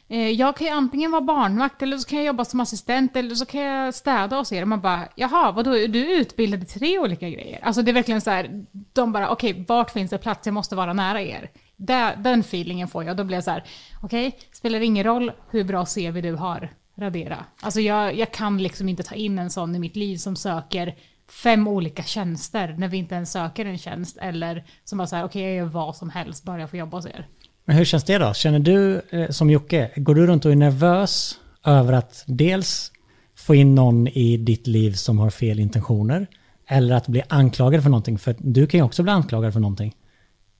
[0.07, 3.35] eh, jag kan ju antingen vara barnvakt eller så kan jag jobba som assistent eller
[3.35, 4.61] så kan jag städa hos er.
[4.61, 7.59] Och man bara, jaha, vadå, är du utbildad i tre olika grejer?
[7.63, 10.45] Alltså det är verkligen så här, de bara, okej, vart finns det plats?
[10.45, 11.49] Jag måste vara nära er.
[11.75, 13.17] Det, den feelingen får jag.
[13.17, 13.63] Då blir jag så här,
[14.01, 17.45] okej, spelar ingen roll hur bra CV du har, radera.
[17.61, 20.95] Alltså jag, jag kan liksom inte ta in en sån i mitt liv som söker
[21.29, 24.17] fem olika tjänster när vi inte ens söker en tjänst.
[24.17, 27.05] Eller som bara säger okej jag gör vad som helst bara jag får jobba hos
[27.05, 27.27] er.
[27.65, 28.33] Men hur känns det då?
[28.33, 32.91] Känner du eh, som Jocke, går du runt och är nervös över att dels
[33.35, 36.27] få in någon i ditt liv som har fel intentioner
[36.67, 38.17] eller att bli anklagad för någonting?
[38.17, 39.95] För du kan ju också bli anklagad för någonting.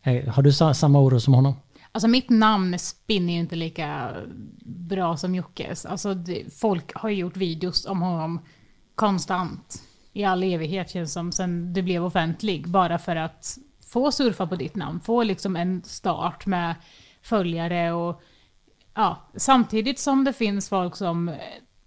[0.04, 1.54] Eh, Har du sa- samma oro som honom?
[1.92, 4.12] Alltså mitt namn spinner ju inte lika
[4.66, 5.86] bra som Jockes.
[5.86, 6.16] Alltså
[6.60, 8.40] folk har ju gjort videos om honom
[8.96, 9.84] konstant.
[10.16, 12.68] I all evighet känns som sen du blev offentlig.
[12.68, 15.00] Bara för att få surfa på ditt namn.
[15.00, 16.76] Få liksom en start med
[17.22, 18.22] följare och
[18.94, 21.36] ja, samtidigt som det finns folk som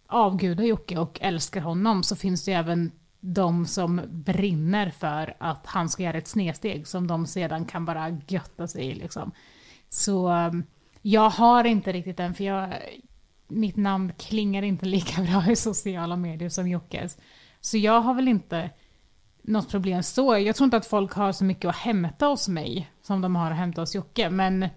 [0.07, 5.67] avgudar Jocke och älskar honom så finns det ju även de som brinner för att
[5.67, 9.33] han ska göra ett snedsteg som de sedan kan bara götta sig i liksom.
[9.89, 10.65] Så um,
[11.03, 12.75] jag har inte riktigt den, för jag,
[13.49, 17.19] mitt namn klingar inte lika bra i sociala medier som Jockes.
[17.61, 18.71] Så jag har väl inte
[19.43, 20.39] något problem så.
[20.39, 23.51] Jag tror inte att folk har så mycket att hämta hos mig som de har
[23.51, 24.69] att hämta hos Jocke, men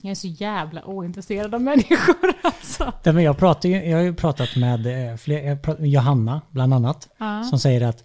[0.00, 2.92] jag är så jävla ointresserad av människor alltså.
[3.04, 6.40] Nej, men jag, pratar ju, jag har ju pratat med eh, fler, pratar med Johanna
[6.50, 7.08] bland annat.
[7.50, 8.04] Som säger att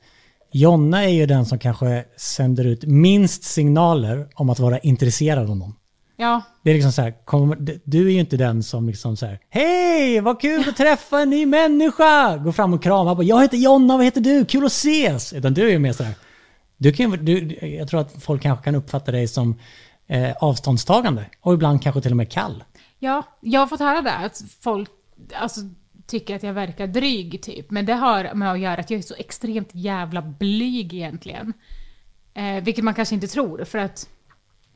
[0.51, 5.57] Jonna är ju den som kanske sänder ut minst signaler om att vara intresserad av
[5.57, 5.73] någon.
[6.21, 9.25] Ja, Det är liksom så här, kom, du är ju inte den som liksom så
[9.25, 12.37] här, hej vad kul att träffa en ny människa!
[12.37, 14.45] Går fram och kramar, bara, jag heter Jonna, vad heter du?
[14.45, 15.33] Kul att ses!
[15.33, 16.13] Utan du är ju mer så här,
[16.77, 19.59] du kan, du, jag tror att folk kanske kan uppfatta dig som
[20.07, 22.63] eh, avståndstagande och ibland kanske till och med kall.
[22.99, 24.89] Ja, jag har fått höra det, att folk
[25.33, 25.61] alltså,
[26.07, 27.71] tycker att jag verkar dryg typ.
[27.71, 31.53] Men det har med att göra att jag är så extremt jävla blyg egentligen.
[32.33, 34.09] Eh, vilket man kanske inte tror, för att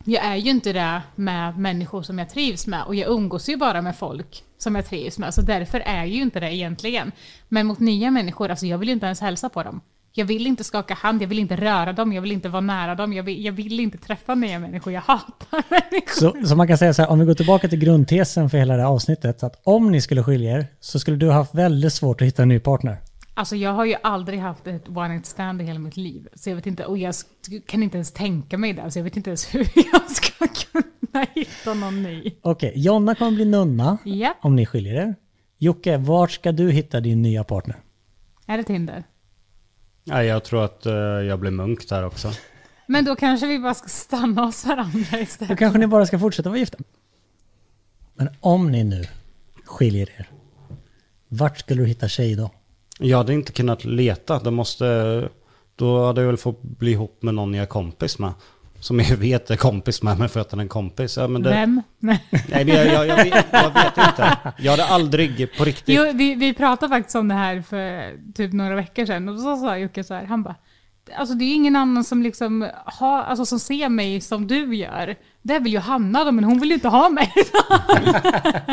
[0.06, 3.58] jag är ju inte det med människor som jag trivs med och jag umgås ju
[3.58, 5.34] bara med folk som jag trivs med.
[5.34, 7.12] Så därför är jag ju inte det egentligen.
[7.50, 9.82] Men mot nya människor, alltså jag vill ju inte ens hälsa på dem.
[10.18, 12.96] Jag vill inte skaka hand, jag vill inte röra dem, jag vill inte vara nära
[12.96, 16.41] dem, jag vill, jag vill inte träffa nya människor, jag hatar människor.
[16.41, 18.76] Så, så man kan säga så här, om vi går tillbaka till grundtesen för hela
[18.76, 21.94] det här avsnittet, att om ni skulle skilja er så skulle du ha haft väldigt
[21.94, 22.98] svårt att hitta en ny partner.
[23.38, 26.28] Alltså jag har ju aldrig haft ett one night stand i hela mitt liv.
[26.36, 27.15] Så jag vet inte, och jag
[27.65, 28.91] kan inte ens tänka mig det.
[28.91, 32.32] Så jag vet inte ens hur jag ska kunna hitta någon ny.
[32.41, 35.15] Okej, Jonna kommer bli nunna Ja, om ni skiljer er.
[35.58, 37.76] Jocke, vart ska du hitta din nya partner?
[38.45, 39.04] är det Tinder?
[40.04, 42.32] Nej, jag tror att eh, jag blir munk där också.
[42.88, 45.60] Men då kanske vi bara ska stanna hos varandra Då istället.
[45.60, 46.78] kanske ni bara ska fortsätta vara gifta.
[48.15, 49.04] Men om ni nu
[49.65, 50.30] skiljer er,
[51.28, 52.52] vart skulle du hitta tjej då?
[52.99, 54.39] Jag hade inte kunnat leta.
[54.39, 55.29] Det måste...
[55.75, 58.34] Då hade jag väl fått bli ihop med någon jag är kompis med.
[58.79, 61.17] Som jag vet är kompis med mig för att han är en kompis.
[61.17, 61.81] Ja, men det, Vem?
[61.99, 62.23] Nej.
[62.47, 64.38] Det, jag, jag, vet, jag vet inte.
[64.58, 65.95] Jag hade aldrig på riktigt...
[65.95, 69.29] Jo, vi, vi pratade faktiskt om det här för typ några veckor sedan.
[69.29, 70.55] Och så sa Jocke så här, han bara,
[71.17, 75.15] alltså det är ingen annan som liksom har, alltså som ser mig som du gör.
[75.41, 77.31] Det är väl Johanna då, men hon vill ju inte ha mig.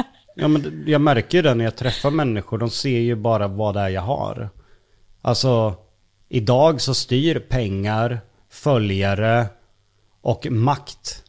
[0.34, 2.58] Ja men jag märker ju det när jag träffar människor.
[2.58, 4.50] De ser ju bara vad det är jag har.
[5.22, 5.74] Alltså,
[6.28, 9.46] idag så styr pengar, följare
[10.20, 11.24] och makt.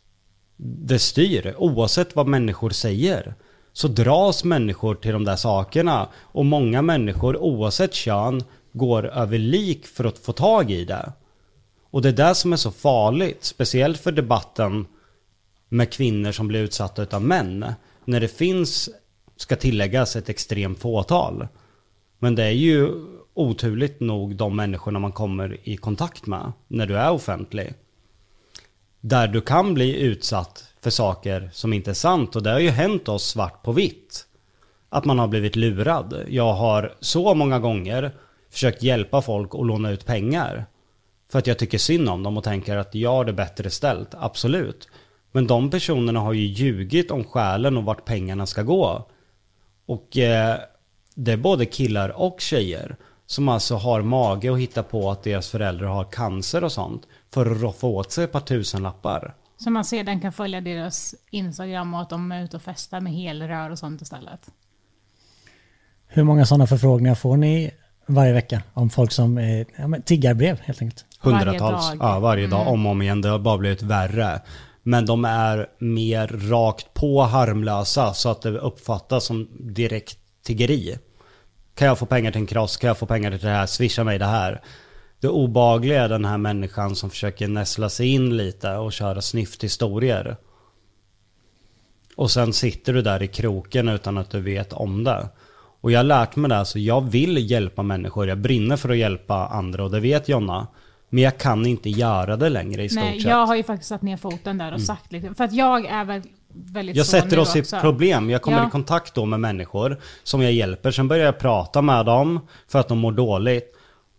[0.58, 3.36] Det styr, oavsett vad människor säger.
[3.74, 6.08] Så dras människor till de där sakerna.
[6.16, 11.14] Och många människor, oavsett kön, går över lik för att få tag i det.
[11.90, 14.86] Och det är det som är så farligt, speciellt för debatten
[15.70, 17.66] med kvinnor som blir utsatta utav män.
[18.06, 18.90] När det finns,
[19.36, 21.48] ska tilläggas, ett extremt fåtal.
[22.20, 22.90] Men det är ju
[23.34, 27.74] oturligt nog de människorna man kommer i kontakt med när du är offentlig.
[29.02, 32.70] Där du kan bli utsatt för saker som inte är sant och det har ju
[32.70, 34.26] hänt oss svart på vitt.
[34.90, 36.24] Att man har blivit lurad.
[36.28, 38.12] Jag har så många gånger
[38.50, 40.66] försökt hjälpa folk och låna ut pengar.
[41.32, 44.10] För att jag tycker synd om dem och tänker att jag har det bättre ställt,
[44.12, 44.90] absolut.
[45.36, 49.10] Men de personerna har ju ljugit om själen och vart pengarna ska gå.
[49.86, 50.58] Och eh,
[51.16, 55.50] det är både killar och tjejer som alltså har mage att hitta på att deras
[55.50, 59.36] föräldrar har cancer och sånt för att roffa åt sig ett par tusenlappar.
[59.58, 63.14] Så man sedan kan följa deras Instagram och att de är ute och festar med
[63.14, 64.50] helrör och sånt istället.
[66.08, 67.72] Hur många sådana förfrågningar får ni
[68.06, 69.38] varje vecka om folk som
[69.78, 71.06] ja, tiggarbrev helt enkelt?
[71.20, 71.62] Hundratals.
[71.62, 72.16] Varje dag.
[72.16, 72.68] Ja, varje dag.
[72.68, 73.22] Om och om igen.
[73.22, 74.42] Det har bara blivit värre.
[74.84, 80.98] Men de är mer rakt på harmlösa så att det uppfattas som direkt tiggeri.
[81.76, 82.78] Kan jag få pengar till en kross?
[82.78, 83.66] Kan jag få pengar till det här?
[83.66, 84.62] Swisha mig det här.
[85.20, 90.38] Det obagliga är den här människan som försöker näsla sig in lite och köra snyfthistorier.
[92.16, 95.30] Och sen sitter du där i kroken utan att du vet om det.
[95.82, 98.28] Och jag har lärt mig det, så jag vill hjälpa människor.
[98.28, 100.68] Jag brinner för att hjälpa andra och det vet Jonna.
[101.14, 103.30] Men jag kan inte göra det längre i stort Nej, sett.
[103.30, 105.34] jag har ju faktiskt satt ner foten där och sagt lite.
[105.34, 106.22] För att jag är väl
[106.54, 108.30] väldigt Jag sätter oss i problem.
[108.30, 108.68] Jag kommer Ja.
[108.68, 110.92] i kontakt då med människor som jag hjälper.
[110.92, 113.76] Sen börjar jag prata med dem för att de mår dåligt.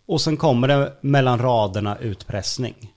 [0.07, 2.93] Och sen kommer det mellan raderna utpressning.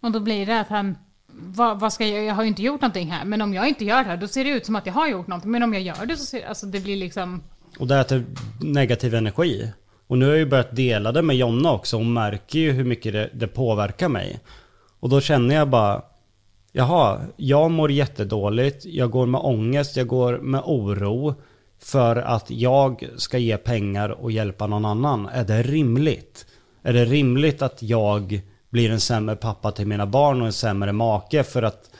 [0.00, 0.96] Och då blir det att han,
[1.32, 2.24] vad, vad ska jag?
[2.24, 3.24] Jag har ju inte gjort någonting här.
[3.24, 5.08] Men om jag inte gör det här, då ser det ut som att jag har
[5.08, 5.50] gjort någonting.
[5.50, 7.42] Men om jag gör det så ser alltså det blir liksom...
[7.78, 8.24] Och det äter
[8.60, 9.72] negativ energi.
[10.06, 11.96] Och nu har jag ju börjat dela det med Jonna också.
[11.96, 14.40] Hon märker ju hur mycket det, det påverkar mig.
[15.00, 16.02] Och då känner jag bara,
[16.72, 18.84] jaha, jag mår jättedåligt.
[18.84, 21.34] Jag går med ångest, jag går med oro.
[21.78, 25.28] För att jag ska ge pengar och hjälpa någon annan.
[25.32, 26.46] Är det rimligt?
[26.82, 28.40] Är det rimligt att jag
[28.70, 31.90] blir en sämre pappa till mina barn och en sämre make för att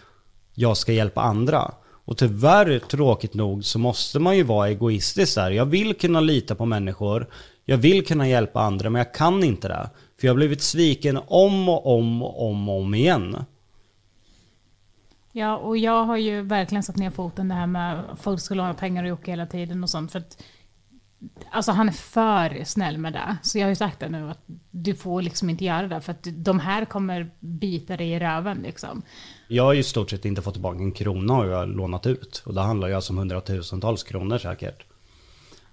[0.55, 1.73] jag ska hjälpa andra?
[2.07, 5.51] Och tyvärr, tråkigt nog, så måste man ju vara egoistisk där.
[5.51, 7.27] Jag vill kunna lita på människor.
[7.69, 9.91] Jag vill kunna hjälpa andra, men jag kan inte det.
[10.21, 13.37] För jag har blivit sviken om och om och om och om igen.
[15.33, 18.55] Ja, och jag har ju verkligen satt ner foten det här med att folk ska
[18.55, 20.13] låna pengar och Jocke hela tiden och sånt.
[20.13, 20.43] För att,
[21.51, 23.37] alltså han är för snäll med det.
[23.43, 26.01] Så jag har ju sagt det nu att du får liksom inte göra det.
[26.01, 29.03] För att de här kommer bita dig i röven liksom.
[29.49, 32.07] Jag har ju i stort sett inte fått tillbaka en krona och jag har lånat
[32.07, 32.43] ut.
[32.47, 34.85] Och det handlar ju alltså om hundratusentals kronor säkert.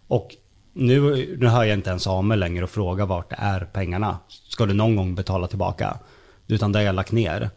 [0.08, 0.36] Och
[0.74, 4.18] nu, nu hör jag inte ens av mig längre och frågar vart är pengarna.
[4.28, 6.00] Ska du någon gång betala tillbaka?
[6.48, 7.50] Utan det har jag lagt ner.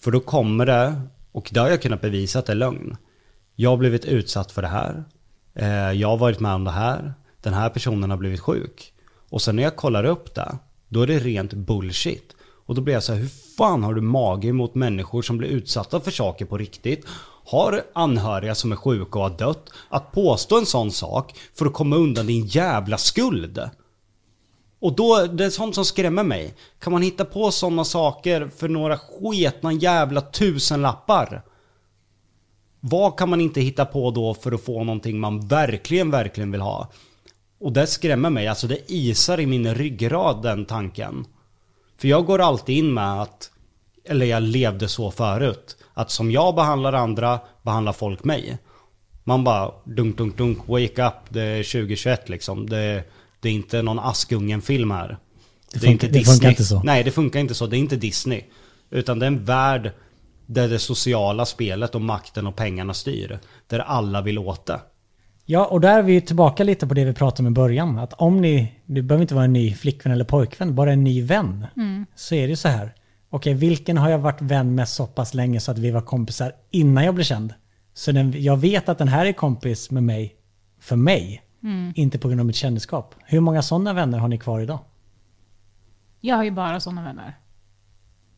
[0.00, 1.00] För då kommer det,
[1.32, 2.96] och det har jag kunnat bevisa att det är lögn.
[3.56, 5.04] Jag har blivit utsatt för det här.
[5.54, 7.14] Eh, jag har varit med om det här.
[7.42, 8.92] Den här personen har blivit sjuk.
[9.30, 12.36] Och sen när jag kollar upp det, då är det rent bullshit.
[12.66, 15.48] Och då blir jag så här, hur fan har du mage mot människor som blir
[15.48, 17.06] utsatta för saker på riktigt?
[17.50, 19.70] Har anhöriga som är sjuka och har dött?
[19.88, 23.70] Att påstå en sån sak för att komma undan din jävla skuld?
[24.80, 26.54] Och då, det är sånt som skrämmer mig.
[26.78, 31.42] Kan man hitta på sådana saker för några sketna jävla tusenlappar?
[32.80, 36.60] Vad kan man inte hitta på då för att få någonting man verkligen, verkligen vill
[36.60, 36.90] ha?
[37.60, 41.26] Och det skrämmer mig, alltså det isar i min ryggrad den tanken.
[41.98, 43.50] För jag går alltid in med att,
[44.04, 48.58] eller jag levde så förut, att som jag behandlar andra, behandlar folk mig.
[49.24, 52.70] Man bara dunk, dunk, dunk, wake up, det är 2021 liksom.
[52.70, 53.04] Det,
[53.40, 55.18] det är inte någon Askungen-film här.
[55.72, 56.82] Det funkar- det funkar inte så.
[56.82, 57.66] Nej, det funkar inte så.
[57.66, 58.42] Det är inte Disney.
[58.90, 59.90] Utan det är en värld
[60.46, 63.38] där det sociala spelet och makten och pengarna styr.
[63.66, 64.80] Där alla vill åt det.
[65.46, 67.98] Ja, och där är vi tillbaka lite på det vi pratade om i början.
[67.98, 71.22] Att om ni, du behöver inte vara en ny flickvän eller pojkvän, bara en ny
[71.22, 71.66] vän.
[72.14, 72.94] Så är det så här.
[73.30, 76.52] Okej, vilken har jag varit vän med så pass länge så att vi var kompisar
[76.70, 77.54] innan jag blev känd?
[77.94, 80.36] Så den, jag vet att den här är kompis med mig,
[80.80, 81.42] för mig.
[81.94, 83.14] Inte på grund av mitt kändisskap.
[83.24, 84.78] Hur många sådana vänner har ni kvar idag?
[86.20, 87.36] Jag har ju bara sådana vänner.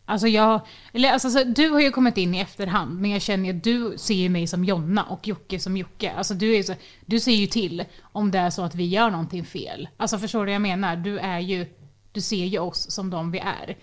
[0.05, 0.61] Alltså jag,
[0.93, 3.95] eller alltså, så, du har ju kommit in i efterhand, men jag känner att du
[3.99, 6.13] ser mig som Jonna och Jocke som Jocke.
[6.13, 6.75] Alltså du, är så,
[7.07, 9.89] du ser ju till om det är så att vi gör någonting fel.
[9.97, 10.97] Alltså förstår du vad jag menar?
[10.97, 11.67] Du är ju,
[12.13, 13.77] du ser ju oss som de vi är.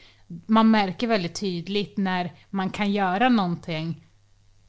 [0.46, 4.06] Man märker väldigt tydligt när man kan göra någonting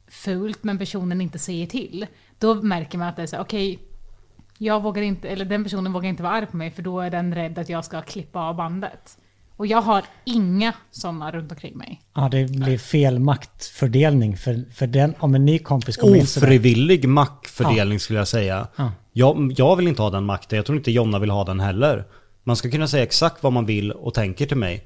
[0.07, 2.07] fult men personen inte säger till.
[2.39, 3.79] Då märker man att det är så här, okej,
[4.57, 7.09] jag vågar inte, eller den personen vågar inte vara arg på mig för då är
[7.09, 9.17] den rädd att jag ska klippa av bandet.
[9.55, 12.01] Och jag har inga sådana runt omkring mig.
[12.13, 14.37] Ja, det blir fel maktfördelning.
[14.37, 16.47] För, för den, om en ny kompis kommer in sådär.
[16.47, 18.67] Ofrivillig maktfördelning skulle jag säga.
[18.75, 18.91] Ja.
[19.13, 22.05] Jag, jag vill inte ha den makten, jag tror inte Jonna vill ha den heller.
[22.43, 24.85] Man ska kunna säga exakt vad man vill och tänker till mig.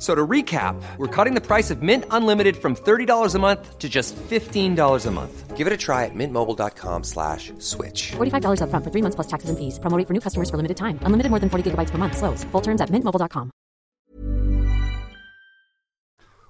[0.00, 3.88] So to recap, we're cutting the price of Mint Unlimited from $30 a month to
[3.88, 5.56] just $15 a month.
[5.58, 8.12] Give it a try at mintmobile.com slash switch.
[8.16, 9.78] $45 upfront for three months plus taxes and fees.
[9.78, 10.98] Promo for new customers for limited time.
[11.04, 12.16] Unlimited more than 40 gigabytes per month.
[12.16, 12.44] Slows.
[12.52, 13.50] Full terms at mintmobile.com.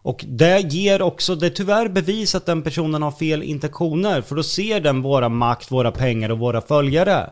[0.03, 4.23] Och det ger också, det är tyvärr bevis att den personen har fel intentioner.
[4.23, 7.31] För då ser den våra makt, våra pengar och våra följare.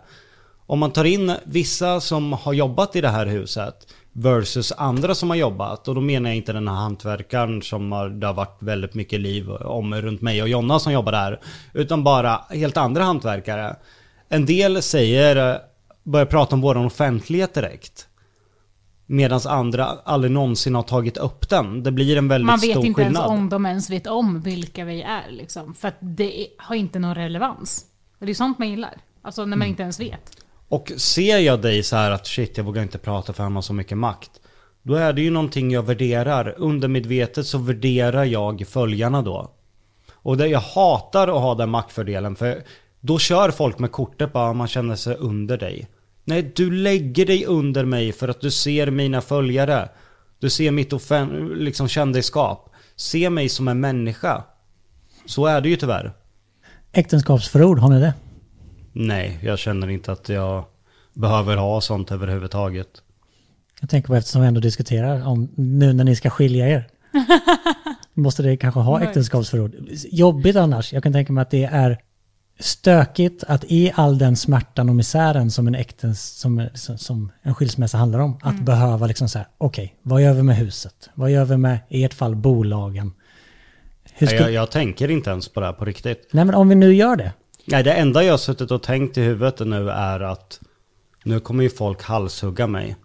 [0.67, 5.31] Om man tar in vissa som har jobbat i det här huset versus andra som
[5.31, 5.89] har jobbat.
[5.89, 9.21] Och då menar jag inte den här hantverkaren som har, det har varit väldigt mycket
[9.21, 11.41] liv om runt mig och Jonna som jobbar där.
[11.73, 13.77] Utan bara helt andra hantverkare.
[14.29, 15.59] En del säger,
[16.03, 18.05] börjar prata om våran offentlighet direkt.
[19.07, 21.83] Medan andra aldrig någonsin har tagit upp den.
[21.83, 23.23] Det blir en väldigt Man vet stor inte skillnad.
[23.23, 25.75] ens om de ens vet om vilka vi är liksom.
[25.75, 27.85] För att det har inte någon relevans.
[28.21, 28.95] Och det är sånt man gillar.
[29.23, 29.69] Alltså när man Mm.
[29.69, 30.38] inte ens vet.
[30.69, 33.63] Och ser jag dig så här att shit, jag vågar inte prata för han har
[33.63, 34.31] så mycket makt.
[34.83, 36.55] Då är det ju någonting jag värderar.
[36.59, 39.53] Undermedvetet så värderar jag följarna då.
[40.13, 42.63] Och det, jag hatar att ha den maktfördelen för
[43.01, 45.89] då kör folk med kortet bara man känner sig under dig.
[46.25, 49.89] Nej, du lägger dig under mig för att du ser mina följare.
[50.39, 52.71] Du ser mitt offen- liksom kändisskap.
[52.97, 54.45] Se mig som en människa.
[55.27, 56.13] Så är det ju tyvärr.
[56.93, 58.15] Äktenskapsförord, har ni det?
[59.01, 60.65] Nej, jag känner inte att jag
[61.15, 62.89] behöver ha sånt överhuvudtaget.
[63.81, 66.89] Jag tänker på eftersom vi ändå diskuterar om nu när ni ska skilja er.
[68.15, 69.75] Måste det kanske ha äktenskapsförord.
[70.11, 70.93] Jobbigt annars.
[70.93, 71.99] Jag kan tänka mig att det är
[72.59, 77.99] stökigt att i all den smärtan och misären som en äktens, som, som, en skilsmässa
[77.99, 81.11] handlar om, att behöva liksom så här, okej, vad gör vi med huset?
[81.15, 83.13] Vad gör vi med, i ert fall, bolagen?
[84.17, 86.29] Ska, jag, jag tänker inte ens på det här på riktigt.
[86.33, 87.33] Nej men om vi nu gör det.
[87.71, 90.61] Nej, det enda jag har suttit och tänkt i huvudet nu är att
[91.25, 92.97] nu kommer ju folk halshugga mig.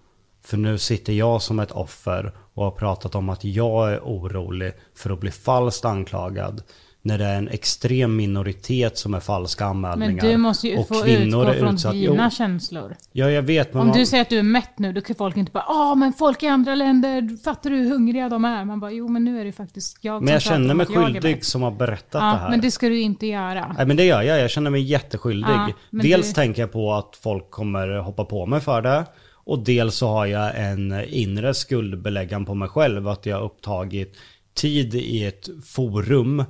[0.46, 4.74] För nu sitter jag som ett offer och har pratat om att jag är orolig
[4.96, 6.64] för att bli falskt anklagad.
[7.06, 10.28] När det är en extrem minoritet som är falska Men anmälningar.
[10.28, 12.96] du måste ju och få kvinnor utgå från utsatt- dina Jo, känslor.
[13.12, 13.74] Ja, jag vet.
[13.74, 15.64] Men Om man- du säger att du är mätt nu, då kan folk inte bara
[15.68, 18.66] ah men folk i andra länder, fattar du hur hungriga de är?
[18.66, 21.46] Man bara jo men nu är det faktiskt jag men jag känner mig skyldig mätt."
[21.46, 22.50] som har berättat det Ja, här.
[22.50, 23.74] men det ska du inte göra.
[23.78, 25.50] Nej men det gör jag, jag känner mig jätteskyldig.
[25.50, 29.06] Ja, men dels du- tänker jag på att folk kommer hoppa på mig för det.
[29.46, 34.14] Och dels så har jag en inre skuldbeläggan på mig själv att jag har upptagit
[34.56, 36.44] tid i ett forum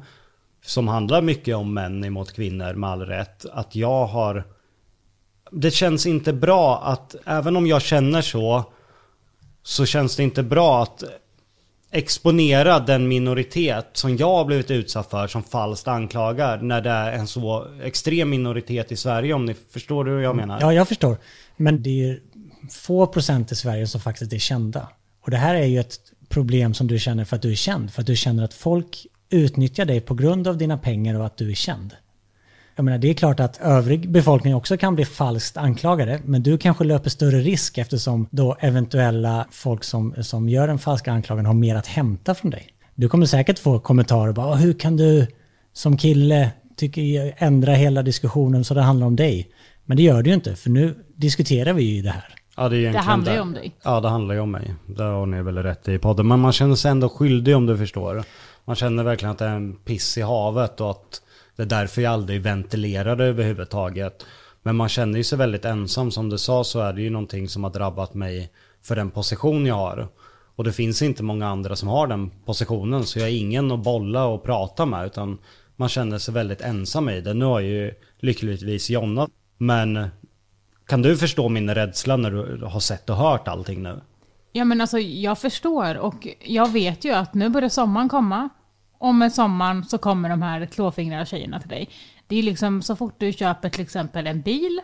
[0.65, 3.45] som handlar mycket om män emot kvinnor med all rätt.
[3.51, 4.43] Att jag har...
[5.51, 8.63] Det känns inte bra att, även om jag känner så,
[9.63, 11.03] så känns det inte bra att
[11.91, 17.11] exponera den minoritet som jag har blivit utsatt för som falskt anklagar när det är
[17.11, 20.61] en så extrem minoritet i Sverige om ni förstår hur jag menar.
[20.61, 21.17] Ja, jag förstår.
[21.57, 22.19] Men det är
[22.71, 24.87] få procent i Sverige som faktiskt är kända.
[25.21, 25.95] Och det här är ju ett
[26.29, 27.93] problem som du känner för att du är känd.
[27.93, 31.37] För att du känner att folk utnyttjar dig på grund av dina pengar och att
[31.37, 31.95] du är känd.
[32.75, 36.57] Jag menar, det är klart att övrig befolkning också kan bli falskt anklagade, men du
[36.57, 41.53] kanske löper större risk eftersom då eventuella folk som, som gör en falsk anklagan har
[41.53, 42.67] mer att hämta från dig.
[42.95, 45.27] Du kommer säkert få kommentarer bara, "Ah, hur kan du
[45.73, 49.47] som kille tycker, ändra hela diskussionen så det handlar om dig?
[49.85, 52.35] Men det gör det ju inte, för nu diskuterar vi ju det här.
[52.57, 53.75] Ja, det, egentligen handlar ju om dig.
[53.83, 54.73] Ja, det handlar ju om mig.
[54.87, 56.27] Det har ni väl rätt i podden.
[56.27, 58.23] Men man känner sig ändå skyldig om du förstår.
[58.65, 61.21] Man känner verkligen att det är en piss i havet och att
[61.55, 64.25] det är därför jag aldrig ventilerar det överhuvudtaget.
[64.61, 66.11] Men man känner ju sig väldigt ensam.
[66.11, 68.51] Som du sa så är det ju någonting som har drabbat mig
[68.81, 70.07] för den position jag har.
[70.55, 73.05] Och det finns inte många andra som har den positionen.
[73.05, 75.05] Så jag är ingen att bolla och prata med.
[75.05, 75.37] Utan
[75.75, 77.33] man känner sig väldigt ensam i det.
[77.33, 79.27] Nu har jag ju lyckligtvis Jonna.
[79.57, 80.07] Men
[80.87, 84.01] kan du förstå min rädsla när du har sett och hört allting nu?
[84.55, 88.49] Ja men alltså jag förstår och jag vet ju att nu börjar sommaren komma.
[88.97, 91.89] Och med sommaren så kommer de här klåfingriga tjejerna till dig.
[92.27, 94.81] Det är liksom så fort du köper till exempel en bil,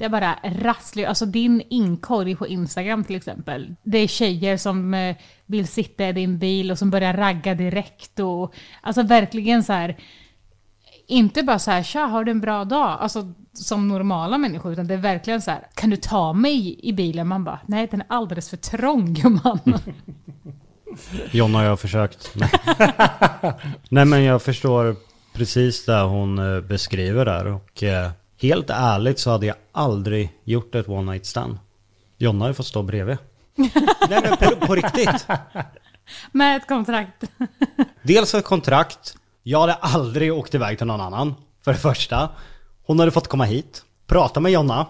[0.00, 3.74] det är bara rasslig, Alltså din inkorg på Instagram till exempel.
[3.82, 8.18] Det är tjejer som eh, vill sitta i din bil och som börjar ragga direkt
[8.18, 9.96] och alltså verkligen så här.
[11.10, 12.98] Inte bara så här, tja har du en bra dag?
[13.00, 16.92] Alltså som normala människor, utan det är verkligen så här, kan du ta mig i
[16.92, 17.28] bilen?
[17.28, 19.60] Man bara, nej den är alldeles för trång gumman.
[21.30, 22.34] Jonna har jag försökt.
[22.34, 22.50] Nej.
[23.88, 24.96] Nej men jag förstår
[25.32, 27.46] precis det hon eh, beskriver där.
[27.46, 31.58] Och eh, helt ärligt så hade jag aldrig gjort ett one night stand.
[32.18, 33.18] Jonna har ju fått stå bredvid.
[34.08, 35.26] Nej men på, på riktigt.
[36.32, 37.24] Med ett kontrakt.
[38.02, 39.16] Dels ett kontrakt.
[39.42, 41.34] Jag hade aldrig åkt iväg till någon annan.
[41.64, 42.28] För det första.
[42.86, 43.84] Hon hade fått komma hit.
[44.06, 44.86] Prata med Jonna.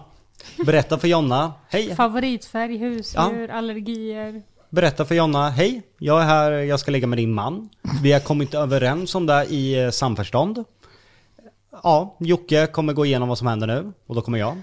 [0.65, 1.53] Berätta för Jonna.
[1.69, 1.95] Hej.
[1.95, 4.41] Favoritfärg, husdjur, allergier.
[4.69, 5.49] Berätta för Jonna.
[5.49, 5.81] Hej.
[5.97, 6.51] Jag är här.
[6.51, 7.69] Jag ska ligga med din man.
[8.03, 10.63] Vi har kommit överens om det i eh, samförstånd.
[11.83, 13.93] Ja, Jocke kommer gå igenom vad som händer nu.
[14.07, 14.61] Och då kommer jag.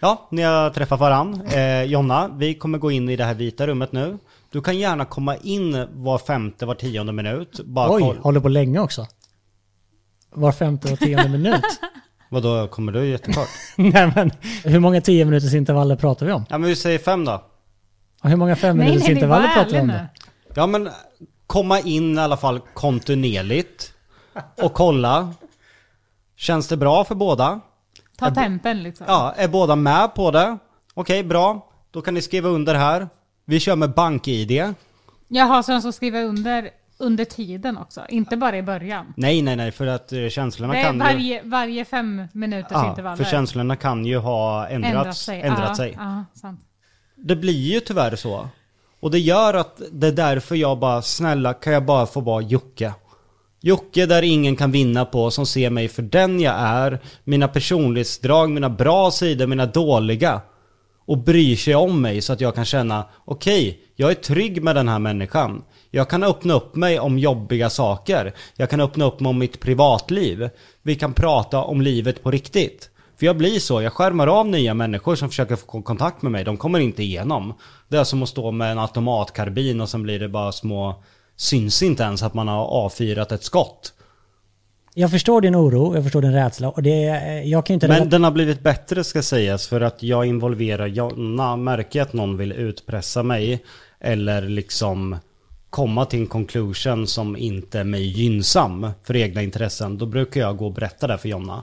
[0.00, 1.46] Ja, ni har träffat varann.
[1.46, 4.18] Eh, Jonna, vi kommer gå in i det här vita rummet nu.
[4.52, 7.60] Du kan gärna komma in var femte, var tionde minut.
[7.64, 9.06] Bara Oj, koll- håller på länge också.
[10.30, 11.64] Var femte och tionde minut.
[12.30, 13.48] Vadå, kommer du jättekort?
[13.76, 14.30] Nej men,
[14.64, 16.44] hur många tio minuters intervaller pratar vi om?
[16.50, 17.42] Ja men vi säger fem då.
[18.22, 19.94] Och hur många fem Nej, minuters nej, var intervaller pratar vi om då?
[20.54, 20.88] Ja men
[21.46, 23.92] komma in i alla fall kontinuerligt.
[24.62, 25.32] Och kolla.
[26.36, 27.60] Känns det bra för båda?
[28.18, 29.06] Ta tempen liksom.
[29.08, 30.58] Ja, är båda med på det?
[30.94, 31.70] Okej, bra.
[31.90, 33.08] Då kan ni skriva under här.
[33.48, 34.74] Vi kör med bank-id.
[35.28, 38.00] Jaha, så de ska skriva under under tiden också?
[38.08, 39.14] Inte bara i början?
[39.16, 41.00] Nej, nej, nej, för att eh, känslorna är kan ju...
[41.00, 43.24] varje, varje fem minuters Ja, intervaller.
[43.24, 45.40] för känslorna kan ju ha ändrats, ändrat sig.
[45.40, 45.94] ändrat ja, sig.
[45.98, 46.60] Ja, sant.
[47.16, 48.48] Det blir ju tyvärr så.
[49.00, 52.42] Och det gör att det är därför jag bara, snälla kan jag bara få vara
[52.42, 52.94] Jocke?
[53.60, 58.50] Jocke där ingen kan vinna på, som ser mig för den jag är, mina personlighetsdrag,
[58.50, 60.40] mina bra sidor, mina dåliga.
[61.08, 64.76] Och bryr sig om mig så att jag kan känna, okej, jag är trygg med
[64.76, 65.62] den här människan.
[65.90, 68.34] Jag kan öppna upp mig om jobbiga saker.
[68.56, 70.48] Jag kan öppna upp mig om mitt privatliv.
[70.82, 72.90] Vi kan prata om livet på riktigt.
[73.18, 76.44] För jag blir så, jag skärmar av nya människor som försöker få kontakt med mig.
[76.44, 77.54] De kommer inte igenom.
[77.88, 81.02] Det är som att stå med en automatkarbin och sen blir det bara små...
[81.36, 83.92] Syns inte ens att man har avfyrat ett skott.
[84.98, 87.88] Jag förstår din oro, jag förstår din rädsla och det är, jag kan inte...
[87.88, 91.56] Men den har blivit bättre ska sägas för att jag involverar Jonna.
[91.56, 93.64] Märker jag att någon vill utpressa mig
[94.00, 95.16] eller liksom
[95.70, 99.98] komma till en conclusion som inte är mig gynnsam för egna intressen.
[99.98, 101.62] Då brukar jag gå och berätta det för Jonna.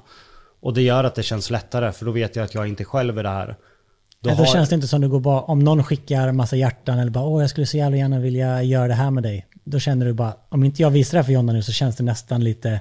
[0.62, 3.20] Och det gör att det känns lättare för då vet jag att jag inte själv
[3.20, 3.48] är det här.
[3.48, 6.56] Då Nej, då har- känns det inte som du går bara, om någon skickar massa
[6.56, 9.46] hjärtan eller bara åh jag skulle så jävla gärna vilja göra det här med dig.
[9.64, 11.96] Då känner du bara, om inte jag visar det här för Jonna nu så känns
[11.96, 12.80] det nästan lite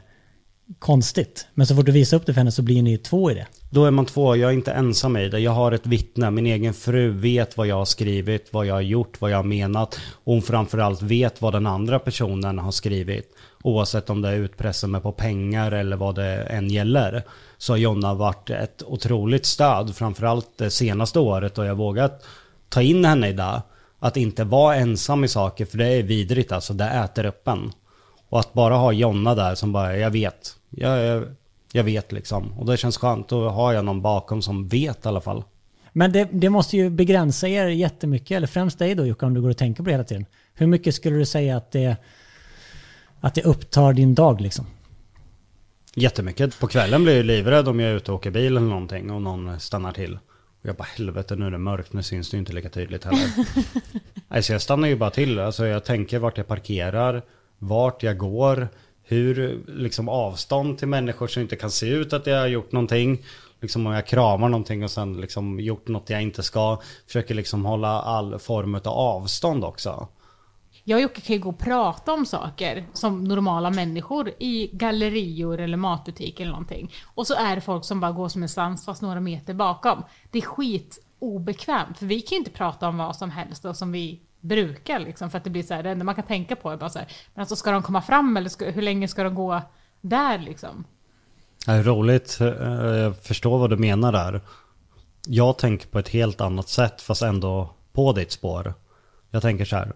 [0.79, 1.47] konstigt.
[1.55, 3.47] Men så fort du visar upp det för henne så blir ni två i det.
[3.71, 5.39] Då är man två, jag är inte ensam i det.
[5.39, 8.81] Jag har ett vittne, min egen fru vet vad jag har skrivit, vad jag har
[8.81, 10.01] gjort, vad jag har menat.
[10.25, 13.37] Och hon framförallt vet vad den andra personen har skrivit.
[13.63, 17.23] Oavsett om det är utpressa mig på pengar eller vad det än gäller.
[17.59, 21.59] Så har Jonna varit ett otroligt stöd, framförallt det senaste året.
[21.59, 22.25] Och jag vågat
[22.69, 23.63] ta in henne i det.
[23.99, 26.73] Att inte vara ensam i saker, för det är vidrigt alltså.
[26.73, 27.73] Det äter upp en.
[28.29, 30.57] Och att bara ha Jonna där som bara, jag vet.
[30.71, 31.25] Jag, jag,
[31.73, 32.59] jag vet liksom.
[32.59, 33.29] Och det känns skönt.
[33.29, 35.45] Då har jag någon bakom som vet i alla fall.
[35.93, 39.43] Men det, det måste ju begränsa er jättemycket, eller främst dig då Jocke, om du
[39.43, 40.27] går och tänker på det hela tiden.
[40.55, 41.97] Hur mycket skulle du säga att det,
[43.21, 44.67] att det upptar din dag liksom?
[45.95, 46.61] Jättemycket.
[46.61, 49.23] På kvällen blir jag livrädd om jag är ute och åker bil eller någonting och
[49.23, 50.19] någon stannar till.
[50.63, 53.05] Och jag bara helvete nu är det mörkt, nu syns det ju inte lika tydligt
[53.05, 53.27] heller.
[54.29, 55.39] alltså jag stannar ju bara till.
[55.39, 57.23] Alltså jag tänker vart jag parkerar,
[57.69, 58.69] vart jag går,
[59.03, 63.25] hur liksom avstånd till människor som inte kan se ut att jag har gjort någonting.
[63.61, 66.81] Liksom om jag kramar någonting och sen liksom gjort något jag inte ska.
[67.07, 70.09] Försöker liksom hålla all form av avstånd också.
[70.87, 75.61] Jag och Jocke kan ju gå och prata om saker som normala människor i gallerior
[75.61, 76.93] eller matbutik eller någonting.
[77.15, 80.03] Och så är det folk som bara går som en svans fast några meter bakom.
[80.31, 83.77] Det är skit obekvämt för vi kan ju inte prata om vad som helst och
[83.77, 86.57] som vi brukar liksom för att det blir så här, det enda man kan tänka
[86.57, 89.09] på är bara så här, men alltså ska de komma fram eller ska, hur länge
[89.09, 89.63] ska de gå
[90.01, 90.85] där liksom?
[91.67, 94.41] Det är roligt, eh, jag förstår vad du menar där.
[95.27, 98.75] Jag tänker på ett helt annat sätt fast ändå på ditt spår.
[99.31, 99.93] Jag tänker så här.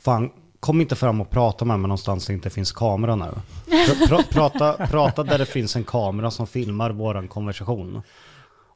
[0.00, 0.30] Fan,
[0.60, 3.30] kom inte fram och prata med mig någonstans där det inte finns kamera nu.
[3.66, 8.02] Pr- pr- prata, prata där det finns en kamera som filmar våran konversation.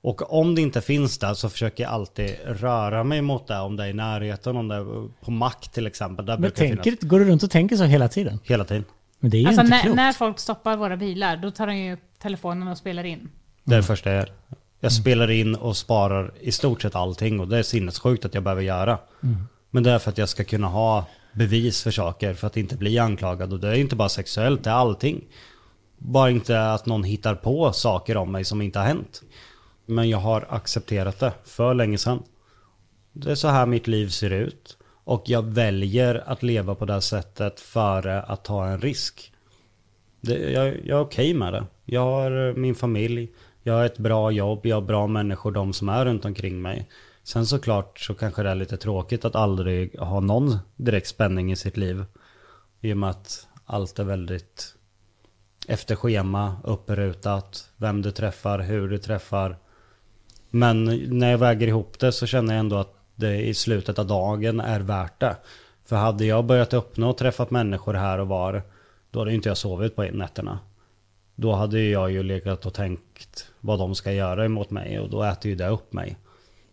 [0.01, 3.77] Och om det inte finns där så försöker jag alltid röra mig mot det, om
[3.77, 6.27] det är i närheten, om det är på mack till exempel.
[6.27, 8.39] Där Men tänker, finnas går du runt och tänker så hela tiden?
[8.45, 8.85] hela tiden.
[9.21, 9.97] Men det är ju Alltså inte när, klokt.
[9.97, 13.29] när folk stoppar våra bilar, då tar de ju upp telefonen och spelar in.
[13.65, 14.33] Det är det första jag gör.
[14.81, 18.43] Jag spelar in och sparar i stort sett allting och det är sinnessjukt att jag
[18.43, 18.99] behöver göra.
[19.71, 22.77] Men det är för att jag ska kunna ha bevis för saker för att inte
[22.77, 23.53] bli anklagad.
[23.53, 25.25] Och det är inte bara sexuellt, det är allting.
[25.99, 29.23] Bara inte att någon hittar på saker om mig som inte har hänt.
[29.91, 32.23] Men jag har accepterat det för länge sedan.
[33.13, 34.77] Det är så här mitt liv ser ut.
[35.05, 39.33] Och jag väljer att leva på det här sättet före att ta en risk.
[40.21, 41.65] Det, jag, jag är okej med det.
[41.85, 43.33] Jag har eh, min familj,
[43.63, 46.89] jag har ett bra jobb, jag har bra människor, de som är runt omkring mig.
[47.23, 51.57] Sen såklart så kanske det är lite tråkigt att aldrig ha någon direkt spänning i
[51.57, 52.05] sitt liv.
[52.81, 54.75] I och med att allt är väldigt
[55.69, 59.59] efter schema, upprutat, vem du träffar, hur du träffar.
[60.51, 60.85] Men
[61.19, 64.61] när jag väger ihop det så känner jag ändå att det i slutet av dagen
[64.61, 65.37] är värt det.
[65.85, 68.63] För hade jag börjat öppna och träffat människor här och var,
[69.11, 70.59] då hade inte jag sovit på nätterna.
[71.35, 75.23] Då hade jag ju legat och tänkt vad de ska göra emot mig och då
[75.23, 76.17] äter ju det upp mig.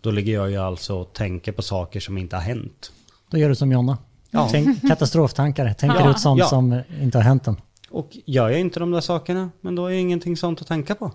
[0.01, 2.91] Då ligger jag ju alltså och tänker på saker som inte har hänt.
[3.29, 3.97] Då gör du som Jonna.
[4.31, 4.47] Ja.
[4.51, 5.73] Tänk, katastroftankar.
[5.73, 6.09] Tänker Ja.
[6.11, 6.45] ut sånt Ja.
[6.45, 7.55] som inte har hänt än.
[7.89, 11.11] Och gör jag inte de där sakerna, men då är ingenting sånt att tänka på.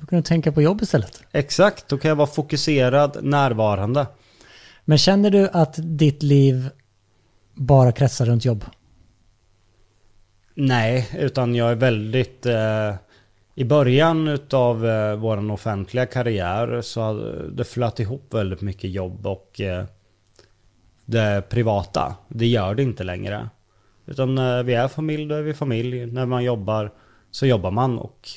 [0.00, 1.22] Då kan du tänka på jobb istället.
[1.32, 4.06] Exakt, då kan jag vara fokuserad, närvarande.
[4.84, 6.70] Men känner du att ditt liv
[7.54, 8.64] bara kretsar runt jobb?
[10.54, 12.46] Nej, utan jag är väldigt...
[12.46, 12.94] Eh,
[13.54, 19.26] I början utav eh, vår offentliga karriär så hade det flöt ihop väldigt mycket jobb
[19.26, 19.84] och eh,
[21.04, 22.14] det privata.
[22.28, 23.48] Det gör det inte längre.
[24.06, 26.06] Utan när vi är familj, då är vi familj.
[26.06, 26.92] När man jobbar
[27.30, 28.28] så jobbar man och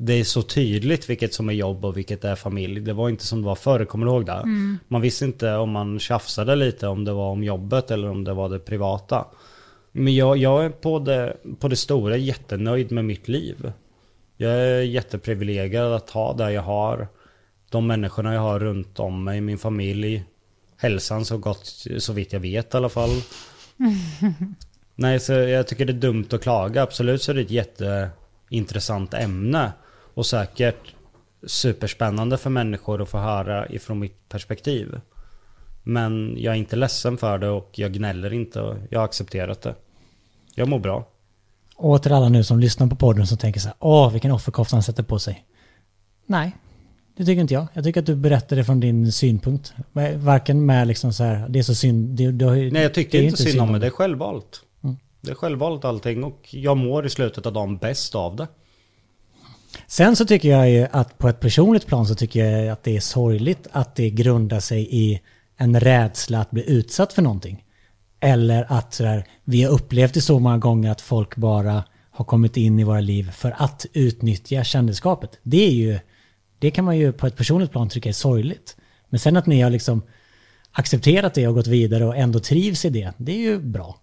[0.00, 2.80] det är så tydligt vilket som är jobb och vilket är familj.
[2.80, 4.42] Det var inte som det var förr, kommer du ihåg det?
[4.88, 8.32] Man visste inte om man tjafsade lite om det var om jobbet eller om det
[8.32, 9.26] var det privata.
[9.92, 13.72] Men jag, jag är på det, på det stora jättenöjd med mitt liv.
[14.36, 17.08] Jag är jätteprivilegierad att ha det jag har.
[17.70, 20.24] De människorna jag har runt om mig, min familj.
[20.76, 23.10] Hälsan så gott, så vitt jag vet i alla fall.
[24.94, 26.82] Nej, så jag tycker det är dumt att klaga.
[26.82, 29.72] Absolut så är det ett jätteintressant ämne.
[30.18, 30.94] Och säkert
[31.46, 35.00] superspännande för människor att få höra ifrån mitt perspektiv.
[35.82, 38.60] Men jag är inte ledsen för det och jag gnäller inte.
[38.60, 39.74] och Jag har accepterat det.
[40.54, 41.08] Jag mår bra.
[41.76, 44.76] Och till alla nu som lyssnar på podden som tänker så här, åh vilken offerkofta
[44.76, 45.44] han sätter på sig.
[46.26, 46.56] Nej,
[47.16, 47.66] det tycker inte jag.
[47.72, 49.72] Jag tycker att du berättar det från din synpunkt.
[50.16, 52.16] Varken med liksom så här, det är så synd.
[52.16, 53.78] Det, ju- Nej, jag tycker det inte synd om det.
[53.78, 53.96] Det är det.
[53.96, 54.62] självvalt.
[55.20, 58.46] Det är självvalt allting och jag mår i slutet av dagen bäst av det.
[59.86, 62.96] Sen så tycker jag ju att på ett personligt plan så tycker jag att det
[62.96, 65.20] är sorgligt att det grundar sig i
[65.56, 67.64] en rädsla att bli utsatt för någonting.
[68.20, 72.56] Eller att sådär, vi har upplevt det så många gånger att folk bara har kommit
[72.56, 75.38] in i våra liv för att utnyttja kändisskapet.
[75.42, 75.98] Det är ju,
[76.58, 78.76] det kan man ju på ett personligt plan tycka är sorgligt.
[79.08, 80.02] Men sen att ni har liksom
[80.72, 83.96] accepterat det och gått vidare och ändå trivs i det, det är ju bra.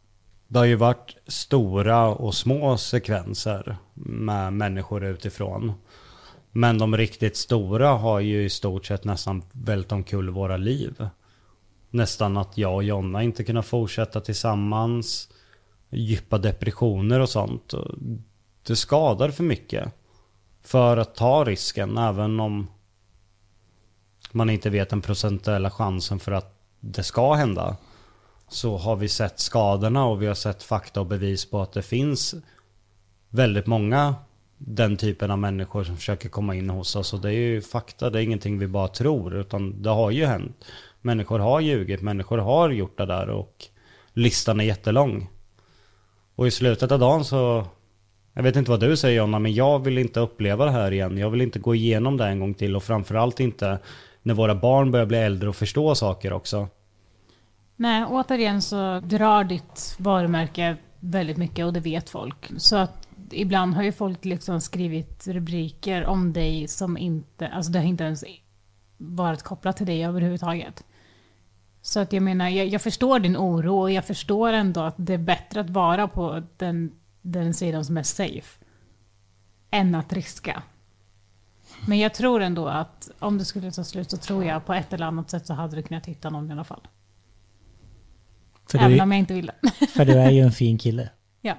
[0.48, 5.74] Det har ju varit stora och små sekvenser med människor utifrån.
[6.52, 11.08] Men de riktigt stora har ju i stort sett nästan vält omkull våra liv.
[11.90, 15.30] Nästan att jag och Jonna inte kunnat fortsätta tillsammans.
[15.90, 17.74] Djupa depressioner och sånt.
[18.68, 19.94] Det skadar för mycket.
[20.62, 22.68] För att ta risken även om
[24.32, 27.78] man inte vet den procentuella chansen för att det ska hända
[28.48, 31.82] så har vi sett skadorna och vi har sett fakta och bevis på att det
[31.82, 32.36] finns
[33.30, 34.16] väldigt många
[34.58, 37.14] den typen av människor som försöker komma in hos oss.
[37.14, 40.26] Och det är ju fakta, det är ingenting vi bara tror, utan det har ju
[40.26, 40.66] hänt.
[41.02, 43.66] Människor har ljugit, människor har gjort det där och
[44.14, 45.30] listan är jättelång.
[46.36, 47.66] Och i slutet av dagen så,
[48.34, 51.18] jag vet inte vad du säger Jonna, men jag vill inte uppleva det här igen.
[51.18, 53.80] Jag vill inte gå igenom det en gång till och framförallt inte
[54.22, 56.68] när våra barn börjar bli äldre och förstå saker också.
[57.76, 62.52] Nej, återigen så drar ditt varumärke väldigt mycket och det vet folk.
[62.58, 67.80] Så att ibland har ju folk liksom skrivit rubriker om dig som inte, alltså det
[67.80, 68.24] har inte ens
[68.98, 70.84] varit kopplat till dig överhuvudtaget.
[71.82, 75.14] Så att jag menar, jag, jag förstår din oro och jag förstår ändå att det
[75.14, 78.66] är bättre att vara på den, den sidan som är safe.
[79.72, 80.64] Än att riska.
[81.88, 84.94] Men jag tror ändå att om det skulle ta slut så tror jag på ett
[84.94, 86.88] eller annat sätt så hade du kunnat hitta någon i alla fall.
[88.72, 89.52] För Även du, om jag inte ville.
[89.96, 91.10] för du är ju en fin kille.
[91.42, 91.54] ja.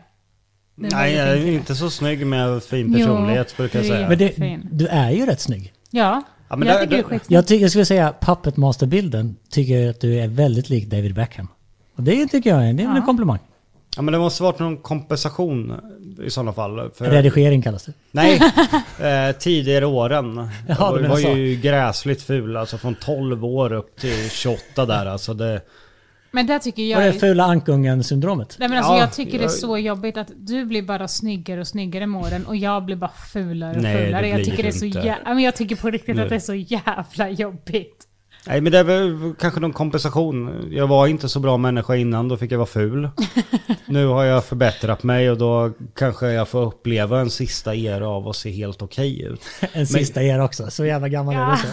[0.78, 4.08] Det Nej, jag är inte så snygg med fin Jo, personlighet brukar jag det säga.
[4.08, 4.68] Men det, Fin.
[4.72, 5.72] du är ju rätt snygg.
[5.90, 7.30] Ja, Ja, men jag där- tycker det skitsnyggt.
[7.30, 11.14] Jag, ty- jag skulle säga Puppet Master-bilden tycker jag att du är väldigt lik David
[11.14, 11.48] Beckham.
[11.96, 13.38] Och det tycker jag är, det är väl en komplimang.
[13.96, 15.72] Ja men det måste varit någon kompensation
[16.24, 16.90] i sådana fall.
[16.90, 17.92] För, Redigering kallas det.
[18.10, 18.40] Nej,
[19.30, 20.48] eh, tidigare åren.
[20.68, 21.28] Ja, var, du menar var så.
[21.28, 25.34] ju gräsligt ful, alltså från 12 år upp till 28 där alltså.
[25.34, 25.60] Det,
[26.36, 27.06] Men där tycker jag...
[27.06, 28.56] är fula ankungen-syndromet?
[28.58, 31.08] Nej men alltså Ja, jag tycker det är jag- så jobbigt att du blir bara
[31.08, 34.28] snyggare och snyggare med åren och jag blir bara fulare och Nej, det fulare.
[34.28, 34.98] Jag tycker det är så inte.
[34.98, 38.06] jä- ja, men Jag tycker på riktigt att det är så jävla jobbigt.
[38.46, 40.68] Nej men det är väl kanske någon kompensation.
[40.72, 43.10] Jag var inte så bra människa innan, då fick jag vara ful.
[43.86, 48.28] nu har jag förbättrat mig och då kanske jag får uppleva en sista era av
[48.28, 49.40] att se helt okej ut.
[49.72, 50.70] En sista er också.
[50.70, 51.68] Så jävla gammal är du så.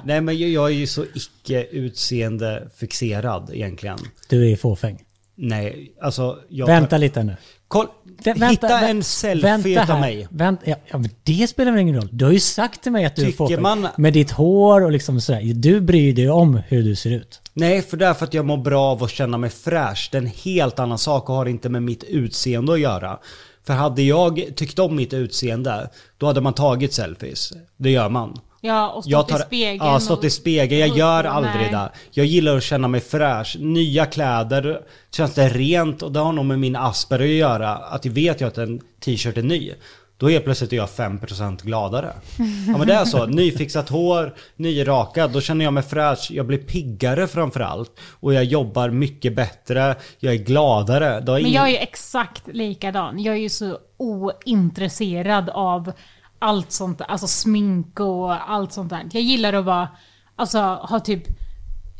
[0.04, 3.98] Nej men jag, är ju så icke utseende fixerad egentligen.
[4.28, 5.04] Du är fåfäng.
[5.36, 6.66] Nej, alltså jag...
[6.66, 7.36] Vänta lite nu.
[7.68, 7.86] Koll,
[8.24, 10.28] Vä- hitta en selfie vänta utav mig.
[10.30, 12.08] Vänt, ja, men det spelar väl ingen roll.
[12.12, 13.62] Du har ju sagt till mig att du Tycker fåfäng.
[13.62, 15.40] man- Med ditt hår och liksom sådär.
[15.54, 17.40] Du bryr dig om hur du ser ut.
[17.52, 20.08] Nej, för det är för att jag mår bra av att känna mig fräsch.
[20.12, 23.18] Det är en helt annan sak och har inte med mitt utseende att göra.
[23.66, 27.52] För hade jag tyckt om mitt utseende, då hade man tagit selfies.
[27.76, 28.38] Det gör man.
[28.66, 29.86] Ja, och stått Jag tar, i spegeln.
[29.86, 30.80] Ja, stått i spegeln.
[30.80, 31.90] Jag gör aldrig det.
[32.10, 33.56] Jag gillar att känna mig fräsch.
[33.60, 37.76] Nya kläder, känns det rent och det har nog med min Asper att göra.
[37.76, 39.72] Att jag vet ju att en t-shirt är ny.
[40.16, 42.12] Då helt plötsligt är jag 5% gladare.
[42.68, 43.26] Ja men det är så.
[43.26, 45.30] Nyfixat hår, nyrakad.
[45.30, 46.30] Då känner jag mig fräsch.
[46.30, 48.00] Jag blir piggare framförallt.
[48.20, 49.96] Och jag jobbar mycket bättre.
[50.18, 51.22] Jag är gladare.
[51.26, 53.22] Har Men jag är ju exakt likadan.
[53.22, 55.92] Jag är ju så ointresserad av
[56.38, 59.08] allt sånt, alltså smink och allt sånt där.
[59.12, 59.88] Jag gillar att vara,
[60.36, 61.22] alltså ha typ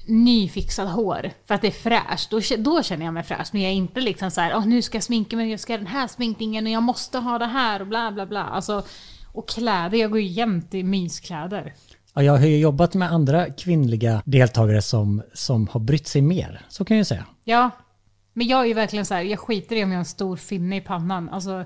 [0.07, 2.30] nyfixat hår för att det är fräscht.
[2.30, 3.49] Då, då känner jag mig fräsch.
[3.53, 5.72] Men jag är inte liksom så här, "Åh, nu ska jag sminka mig, jag ska
[5.72, 8.45] ha den här sminkningen och jag måste ha det här och bla bla bla.
[8.45, 8.82] Alltså,
[9.32, 11.74] och kläder, jag går ju jämt i myskläder.
[12.14, 16.66] Ja, jag har ju jobbat med andra kvinnliga deltagare som, som har brytt sig mer.
[16.68, 17.24] Så kan jag ju säga.
[17.45, 17.70] Ja,
[18.32, 20.37] men jag är ju verkligen så här, jag skiter i om jag har en stor
[20.37, 21.28] finne i pannan.
[21.28, 21.64] Alltså,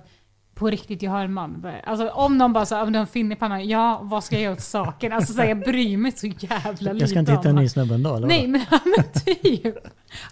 [0.58, 1.66] på riktigt, jag har en man.
[1.84, 4.34] Alltså om någon bara säger om du har en finne i pannan, ja, vad ska
[4.34, 5.12] jag göra åt saken?
[5.12, 7.60] Alltså så här, jag bryr mig så jävla lite Jag ska inte hitta en ny
[7.60, 7.68] han.
[7.68, 9.76] snubbe ändå, eller Nej, men, men typ.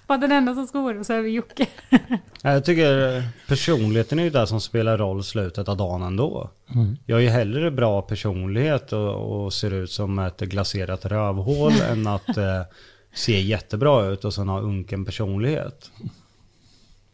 [0.06, 1.66] Bara den enda som skor och så är vi Jocke.
[2.42, 6.50] Ja, Jag tycker personligheten är ju det som spelar roll slutet av dagen ändå.
[6.74, 6.96] Mm.
[7.06, 12.06] Jag är ju hellre bra personlighet och, och ser ut som ett glaserat rövhål än
[12.06, 12.62] att eh,
[13.14, 15.90] se jättebra ut och sen ha unken personlighet.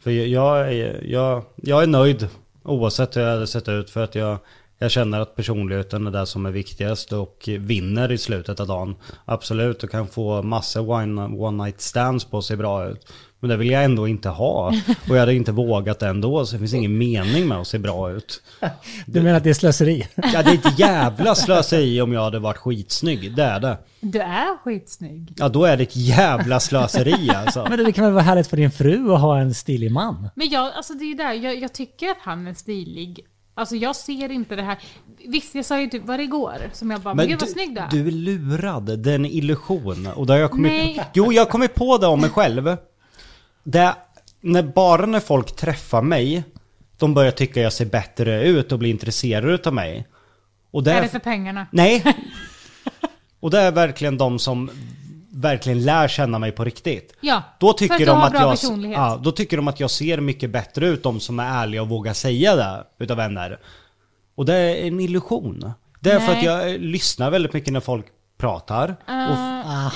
[0.01, 2.29] För jag, jag, är, jag, jag är nöjd
[2.65, 4.39] oavsett hur jag hade sett ut för att jag,
[4.79, 8.97] jag känner att personligheten är det som är viktigast och vinner i slutet av dagen.
[9.25, 13.13] Absolut, och kan få massor one, one night stands på att se bra ut.
[13.43, 14.67] Men det vill jag ändå inte ha.
[15.09, 17.79] Och jag hade inte vågat det ändå, så det finns ingen mening med att se
[17.79, 18.43] bra ut.
[19.07, 20.07] Du menar att det är slöseri?
[20.15, 23.79] Ja, det är ett jävla slöseri om jag hade varit skitsnygg, det är det.
[24.01, 25.35] Du är skitsnygg.
[25.37, 27.67] Ja, då är det ett jävla slöseri alltså.
[27.71, 30.29] Men det kan väl vara härligt för din fru att ha en stilig man?
[30.35, 33.21] Men jag, alltså det är där, jag, jag tycker att han är stilig.
[33.55, 34.79] Alltså jag ser inte det här.
[35.29, 36.55] Visst, jag sa ju typ, var det igår?
[36.73, 37.89] Som jag bara, men, gud vad snygg du är.
[37.91, 40.07] du är lurad, det är en illusion.
[40.07, 41.05] Och där har jag kommit, Nej.
[41.15, 42.77] Jo, jag har kommit på det om mig själv.
[43.63, 43.95] Det,
[44.41, 46.45] när, bara när folk träffar mig,
[46.99, 50.07] de börjar tycka jag ser bättre ut och blir intresserade av mig.
[50.71, 51.67] Och det Är det för pengarna?
[51.71, 52.05] Nej.
[53.41, 54.71] Och det är verkligen de som
[55.31, 57.17] verkligen lär känna mig på riktigt.
[57.21, 58.99] Ja, Då för tycker, att du de har att bra jag, personlighet.
[58.99, 61.89] ja, då tycker de att jag ser mycket bättre ut, de som är ärliga och
[61.89, 63.59] vågar säga det utav vänner.
[64.35, 65.73] Och det är en illusion.
[66.01, 66.39] Det är för Nej.
[66.39, 68.07] att jag lyssnar väldigt mycket när folk
[68.39, 68.89] pratar.
[69.07, 69.37] Och,
[69.67, 69.91] Ah,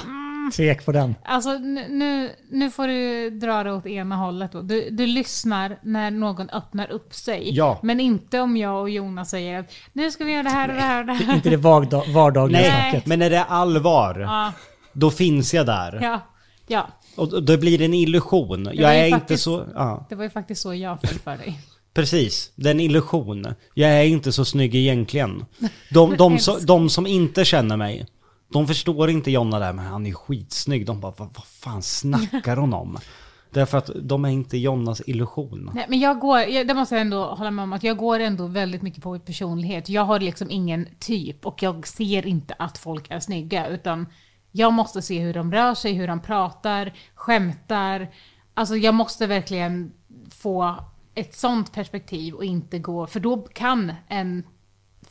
[0.53, 1.15] tvek på den.
[1.25, 4.63] Alltså nu- nu, får du dra det åt ena hållet då.
[4.63, 7.51] Du, du lyssnar när någon öppnar upp sig.
[7.57, 7.79] Ja.
[7.83, 10.75] Men inte om jag och Jonas säger att nu ska vi göra det här och
[10.75, 11.35] det här och det här.
[11.35, 13.07] Inte det vardag- vardagliga nej, snacket.
[13.07, 14.53] men när det är allvar, Ja,
[14.93, 15.99] då finns jag där.
[16.03, 16.21] ja,
[16.67, 16.87] ja.
[17.17, 18.65] Och då blir det en illusion.
[18.65, 19.65] var Jag är inte faktiskt- så...
[19.75, 20.07] Ja.
[20.09, 21.59] Det var ju faktiskt så jag föll för dig.
[21.95, 23.47] Precis, det är en illusion.
[23.75, 25.45] Jag är inte så snygg egentligen.
[25.91, 28.07] De, de, som, de som inte känner mig,
[28.49, 30.87] de förstår inte Jonna där, men han är skitsnygg.
[30.87, 32.99] De bara, vad, vad fan snackar hon om?
[33.51, 35.71] Därför att de är inte Jonnas illusion.
[35.75, 38.21] Nej, men jag går, jag, det måste jag ändå hålla med om, att jag går
[38.21, 39.89] ändå väldigt mycket på personlighet.
[39.89, 44.07] Jag har liksom ingen typ och jag ser inte att folk är snygga, utan
[44.53, 48.09] jag måste se hur de rör sig, hur de pratar, skämtar.
[48.55, 49.93] Alltså jag måste verkligen
[50.31, 50.77] få
[51.15, 54.43] ett sånt perspektiv och inte gå, för då kan en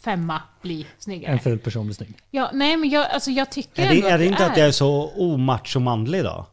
[0.06, 1.32] femma bli snyggare.
[1.32, 2.18] En ful person blir snygg.
[2.32, 4.68] Ja, nej men jag, alltså jag tycker Är ändå det, är det inte att jag
[4.68, 6.46] är så omachomanlig då?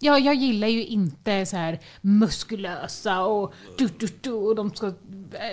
[0.00, 4.92] Ja, jag gillar ju inte så här muskulösa och du, du, du, och de, ska,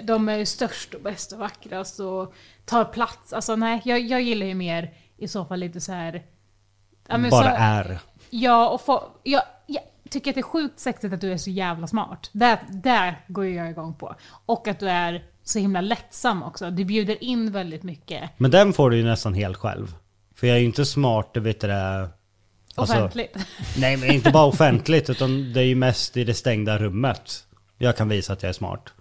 [0.04, 2.34] de är störst och bäst och vackrast och
[2.66, 3.34] tar plats.
[3.34, 6.24] Alltså nej, jag, jag gillar ju mer i så fall lite så här...
[7.08, 8.00] Ja, men Bara så, är.
[8.30, 11.50] Ja, och få, jag, jag tycker att det är sjukt sexigt att du är så
[11.50, 12.30] jävla smart.
[12.32, 14.16] Det, där går jag igång på.
[14.46, 16.72] Och att du är så himla lättsam också.
[16.72, 19.96] Du bjuder in väldigt mycket Men den får du ju nästan helt själv.
[20.36, 22.10] För jag är ju inte smart, det vet du det.
[22.76, 23.38] Alltså- offentligt.
[23.78, 27.44] Nej men inte bara offentligt utan det är ju mest i det stängda rummet.
[27.78, 28.94] Jag kan visa att jag är smart.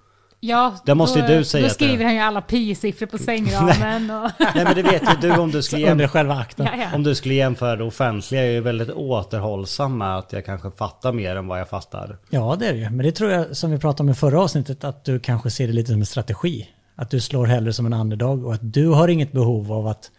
[0.46, 4.10] Ja, Det måste då, du säga Då det- skriver han ju alla pi-siffror på sängramen
[4.10, 4.30] och...
[4.54, 6.66] Nej men det vet ju du om du skulle, jäm- själva akten.
[6.66, 6.94] ja, ja.
[6.96, 8.40] om du skulle jämföra det offentliga.
[8.40, 12.18] Jag är ju väldigt återhållsam med att jag kanske fattar mer än vad jag fattar.
[12.30, 12.90] Ja, det är det ju.
[12.90, 15.66] Men det tror jag, som vi pratade om i förra avsnittet, att du kanske ser
[15.66, 16.68] det lite som en strategi.
[16.96, 20.10] Att du slår hellre som en underdog och att du har inget behov av att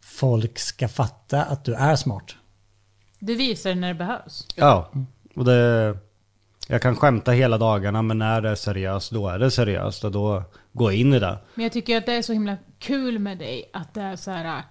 [0.00, 2.34] folk ska fatta att du är smart.
[3.18, 4.46] Du visar det när det behövs.
[4.54, 4.90] Ja,
[5.36, 5.96] och det...
[6.68, 10.12] Jag kan skämta hela dagarna men när det är seriöst då är det seriöst och
[10.12, 10.42] då
[10.72, 11.38] går jag in i det.
[11.54, 14.30] Men jag tycker att det är så himla kul med dig att det är så
[14.30, 14.62] här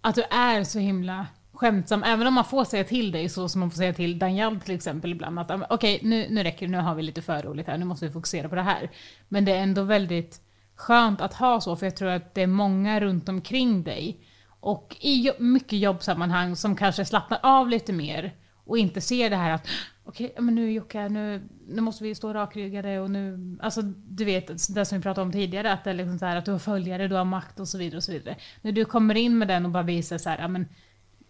[0.00, 2.02] att du är så himla skämtsam.
[2.02, 4.74] Även om man får säga till dig så som man får säga till Daniel till
[4.74, 5.38] exempel ibland.
[5.38, 7.78] Att ah, okej okej, nu, nu räcker det, nu har vi lite för roligt här,
[7.78, 8.90] nu måste vi fokusera på det här.
[9.28, 10.40] Men det är ändå väldigt
[10.76, 14.20] skönt att ha så, för jag tror att det är många runt omkring dig
[14.60, 18.34] och i mycket jobbsammanhang som kanske slappnar av lite mer
[18.64, 19.68] och inte ser det här att
[20.06, 24.74] okej, men nu Jocke nu, nu måste vi stå rakryggade och nu, alltså du vet
[24.74, 26.58] det som vi pratade om tidigare, att det är liksom så här att du har
[26.58, 28.36] följare, du har makt och så vidare och så vidare.
[28.62, 30.66] När du kommer in med den och bara visar så här, ja men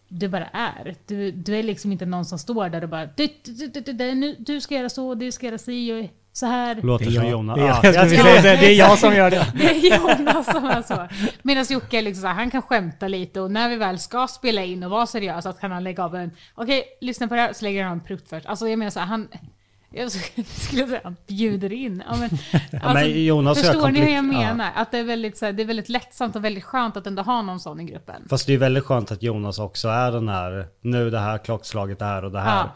[0.09, 0.95] du bara är.
[1.07, 3.93] Du, du är liksom inte någon som står där och bara du, du, du, du,
[3.93, 6.75] du, du ska göra så, du ska göra si och så här.
[6.83, 7.59] Låter Det är som jag.
[7.59, 9.47] Är, Ja, jag, jag det, det är jag som gör det.
[9.55, 11.09] Det är Jonas som är så.
[11.43, 14.27] Medan Jocke är liksom så här, han kan skämta lite och när vi väl ska
[14.27, 17.41] spela in och vara seriösa så kan han lägga av en, okej, lyssna på det
[17.41, 18.47] här, så lägger han en prutt först.
[18.47, 19.29] Alltså jag menar så här, han,
[19.91, 22.03] jag skulle säga han bjuder in.
[22.09, 22.31] Ja, men,
[22.73, 24.55] alltså, men Jonas och jag förstår ni hur jag kompli- ja.
[24.55, 24.71] menar?
[24.75, 27.23] Att det är, väldigt, så här, det är väldigt lättsamt och väldigt skönt att ändå
[27.23, 28.27] ha någon sån i gruppen.
[28.31, 31.99] Fast det är väldigt skönt att Jonas också är den här, nu det här klockslaget
[31.99, 32.69] där och det här.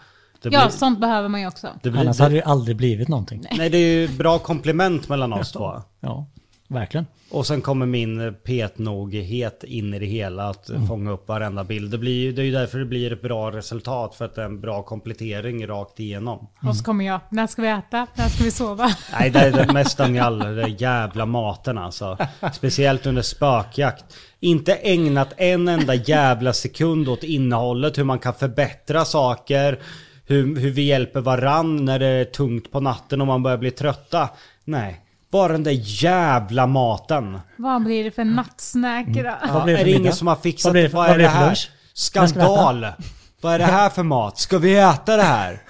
[0.42, 0.50] Ja.
[0.50, 1.68] Det Ja, blir, sånt behöver man ju också.
[1.82, 3.44] det blir, Annars det, hade det aldrig blivit någonting.
[3.52, 5.82] nej det är ju bra komplement mellan oss två.
[6.00, 6.26] Ja,
[6.68, 7.06] verkligen.
[7.30, 10.86] Och sen kommer min petnoghet in i det hela, att Mm.
[10.86, 11.90] fånga upp varenda bild.
[11.90, 14.40] Det, blir, ju- det är ju därför det blir ett bra resultat, för att det
[14.42, 16.48] är en bra komplettering rakt igenom.
[16.68, 18.06] Och så kommer jag, när ska vi äta?
[18.14, 18.90] När ska vi sova?
[19.20, 22.18] Nej, det är det mest Daniel, det är jävla maten alltså.
[22.52, 24.04] Speciellt under spökjakt.
[24.40, 29.78] Inte ägnat en enda jävla sekund åt innehållet, hur man kan förbättra saker,
[30.30, 33.70] hur, hur vi hjälper varann när det är tungt på natten och man börjar bli
[33.70, 34.28] trötta.
[34.64, 35.00] Nej,
[35.30, 37.38] bara den där jävla maten.
[37.56, 39.22] Vad blir det för nattsnack då?
[39.22, 41.58] Vad Ja, är det ingen som har fixat Vad det för- Vad är det här?
[41.94, 42.86] Skandal!
[43.40, 44.38] Vad är det här för mat?
[44.38, 45.62] Ska vi äta det här?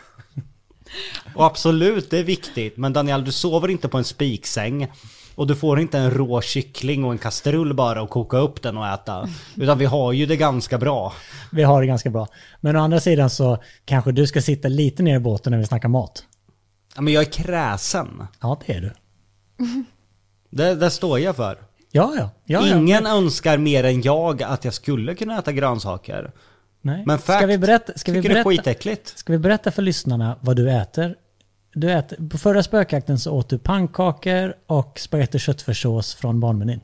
[1.35, 2.77] Och absolut, det är viktigt.
[2.77, 4.89] Men Daniel, du sover inte på en spiksäng.
[5.35, 8.77] Och du får inte en rå kyckling och en kastrull bara och koka upp den
[8.77, 9.29] och äta.
[9.57, 11.13] Utan vi har ju det ganska bra.
[11.53, 12.29] Vi har det ganska bra.
[12.61, 15.67] Men å andra sidan så kanske du ska sitta lite ner i båten när vi
[15.67, 16.25] snackar mat.
[16.95, 18.27] Ja, men jag är kräsen.
[18.41, 18.93] Ja, det är du.
[20.51, 21.59] Det, det står jag för.
[21.93, 22.31] Ja, ja.
[22.45, 22.77] ja, ja.
[22.77, 26.33] Ingen önskar mer än jag att jag skulle kunna äta grönsaker.
[26.83, 27.03] Nej.
[27.07, 29.09] Men fact, ska vi berätta, ska vi tycker det är berätta, skitäckligt.
[29.19, 31.17] ska vi berätta för lyssnarna vad du äter?
[31.75, 36.81] Du äter, på förra spökjakten så åt du pannkakor och spagetti köttfärssås från barnmenyn.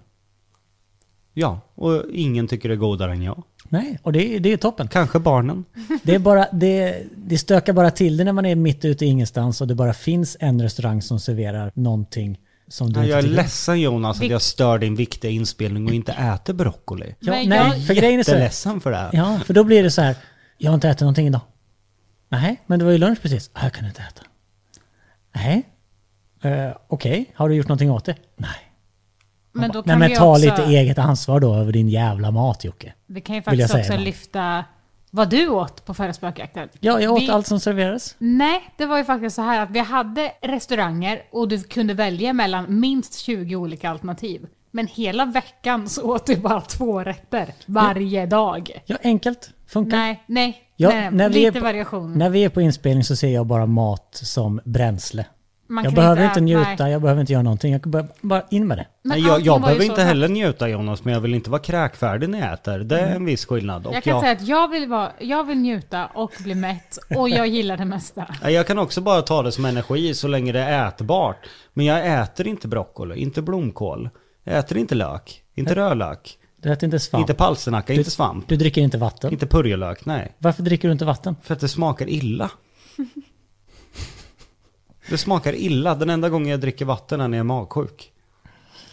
[1.34, 3.42] Ja, och ingen tycker det är godare än jag.
[3.68, 4.88] Nej, och det, är- det är toppen.
[4.88, 5.64] Kanske barnen.
[6.02, 9.08] Det, är bara, det, det stökar bara till det när man är mitt ute i
[9.08, 12.38] ingenstans och det bara finns en restaurang som serverar någonting
[12.68, 16.12] som du Ja, jag är ledsen Jonas att jag stör din viktiga inspelning och inte
[16.12, 17.14] äter broccoli.
[17.20, 19.10] Ja, Men nej, jag- för grejen är så Jag är här, ledsen för det här.
[19.12, 20.16] Ja, för då blir det så här.
[20.58, 21.40] Jag har inte ätit någonting idag.
[22.28, 23.50] Nej, men det var ju lunch precis.
[23.62, 24.22] Jag kan inte äta.
[25.34, 25.62] Nej.
[26.44, 28.16] Uh, Okej, har du gjort någonting åt det?
[28.36, 28.50] Nej.
[29.52, 32.30] Men då Nej kan men vi ta också, lite eget ansvar då över din jävla
[32.30, 32.92] mat Jocke.
[33.06, 34.64] Vi kan ju faktiskt också lyfta
[35.16, 36.68] vad du åt på förra spökjakten.
[36.80, 38.14] Ja, jag åt vi, allt som serverades.
[38.18, 42.32] Nej, det var ju faktiskt så här att vi hade restauranger och du kunde välja
[42.32, 44.46] mellan minst 20 olika alternativ.
[44.70, 48.82] Men hela veckan så åt du bara två rätter varje dag.
[48.86, 49.50] Ja, enkelt.
[49.66, 49.96] Funkar.
[49.96, 52.12] Nej, nej, Ja, nej, vi lite på, variation.
[52.12, 55.24] när vi är på inspelning så ser jag bara mat som bränsle.
[55.68, 56.92] Man jag kan behöver inte äta- njuta, nej.
[56.92, 57.72] jag behöver inte göra någonting.
[57.72, 58.86] Jag kan bara, bara in med det.
[59.02, 60.08] Men Nej, jag, jag behöver så inte snabbt.
[60.08, 62.78] heller njuta Jonas, men jag vill inte vara kräkfärdig när jag äter.
[62.78, 63.86] Det är en viss skillnad.
[63.86, 66.98] Och Jag kan jag, säga att jag vill, vara, jag vill njuta och bli mätt
[67.16, 68.26] och jag gillar det mesta.
[68.48, 71.36] Jag kan också bara ta det som energi så länge det är ätbart.
[71.72, 74.08] Men jag äter inte broccoli, inte blomkål.
[74.44, 77.20] Jag äter inte lök, inte rödlök, Du äter inte svamp.
[77.20, 79.32] inte palsternacka, inte svamp, Du dricker inte vatten.
[79.32, 80.32] inte purjolök, nej.
[80.38, 81.36] Varför dricker du inte vatten?
[81.42, 82.50] För att det smakar illa.
[85.10, 85.94] Det smakar illa.
[85.94, 88.12] Den enda gången jag dricker vatten är när jag är magsjuk.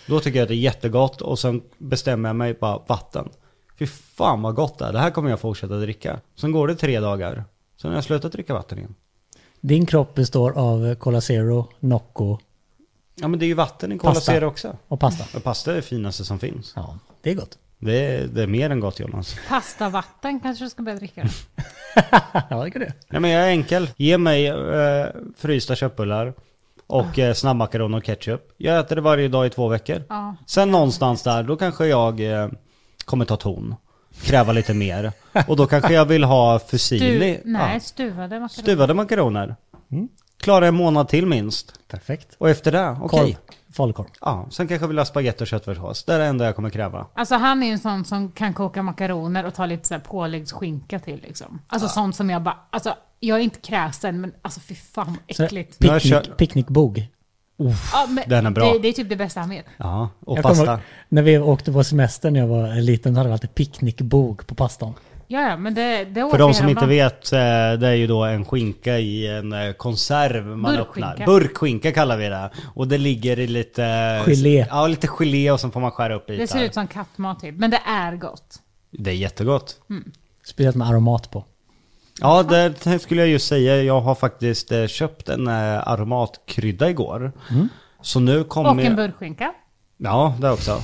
[0.08, 3.30] Då tycker jag att det är jättegott och sen bestämmer jag mig bara vatten.
[3.80, 4.94] Fy fan vad gott det är.
[4.94, 6.20] Det här kommer jag fortsätta dricka.
[6.36, 7.46] Sen går det tre dagar.
[7.82, 8.96] Sen har jag slutat dricka vatten igen.
[9.62, 12.38] Din kropp består av Cola Zero, Nocco
[13.16, 14.32] Ja men det är ju vatten i Cola Pasta.
[14.32, 14.78] Zero också.
[14.88, 15.38] och pasta.
[15.38, 16.74] Och pasta är det finaste som finns.
[16.76, 17.58] Ja, det är gott.
[17.86, 19.36] Det är, det är mer än gott Jonas.
[19.50, 21.22] Pastavatten kanske du ska börja dricka.
[22.50, 22.94] ja, det är det.
[23.10, 23.90] Nej men jag är enkel.
[23.98, 25.06] Ge mig eh,
[25.38, 26.34] frysta köttbullar
[26.88, 28.42] och eh, snabbmakaroner och ketchup.
[28.58, 30.04] Jag äter det varje dag i två veckor.
[30.10, 30.36] Ja.
[30.46, 32.50] Sen någonstans där, då kanske jag eh,
[33.06, 33.76] kommer ta ton.
[34.22, 35.12] Kräva lite mer.
[35.48, 37.10] Och då kanske jag vill ha fusilli.
[37.44, 38.48] Du, nej, Ja, stuvade makaroner.
[38.48, 39.56] stuvade makaroner.
[40.44, 41.74] Klarar en månad till minst.
[41.88, 42.28] Perfekt.
[42.38, 43.20] Och efter det, okej.
[43.34, 43.36] Korv.
[43.74, 44.08] Falukorv.
[44.22, 46.04] Ja, sen kanske jag vill ha spagetti och köttfärssås.
[46.04, 47.08] Det är det enda jag kommer kräva.
[47.14, 50.02] Alltså han är ju en sån som kan koka makaroner och ta lite så här
[50.02, 51.60] påläggsskinka till liksom.
[51.68, 55.36] Alltså sånt som jag bara, alltså jag är inte kräsen men alltså fy fan vad
[55.38, 55.80] Så- äckligt.
[55.80, 57.08] Picknick, picknickbog.
[57.58, 58.74] Ja, men Den är bra.
[58.74, 59.66] Det, det är typ det bästa han vet.
[59.78, 60.66] Ja, och Jag pasta.
[60.66, 60.80] kommer,
[61.10, 64.56] när vi åkte på semester när jag var liten så hade vi alltid picknickbog på
[64.56, 64.94] pastan.
[65.28, 67.40] Ja, ja, men det, det För de som inte vet, eh,
[67.80, 71.10] det är ju då en skinka i en eh, konserv man Burkskinka.
[71.10, 71.26] öppnar.
[71.26, 72.50] Burkskinka kallar vi det.
[72.76, 73.84] Och det ligger i lite...
[73.86, 74.66] eh, Gelé.
[74.70, 76.46] Ja, lite gelé och sen får man skära upp Det bitar.
[76.58, 78.56] ser ut som kattmat typ, men det är gott.
[78.92, 79.76] Det är jättegott.
[80.46, 81.46] Speciellt med aromat på.
[82.22, 83.84] Ja, det skulle jag just säga.
[83.84, 87.32] Jag har faktiskt köpt en aromatkrydda igår.
[88.02, 89.54] Så nu kommer Och en burkskinka.
[89.98, 90.82] Ja, det också.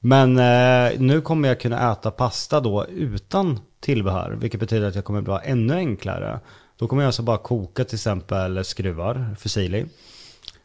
[0.00, 4.36] Men eh, nu kommer jag kunna äta pasta då utan tillbehör.
[4.40, 6.40] Vilket betyder att jag kommer vara ännu enklare.
[6.76, 9.86] Då kommer jag alltså bara koka till exempel skruvar, fusilli.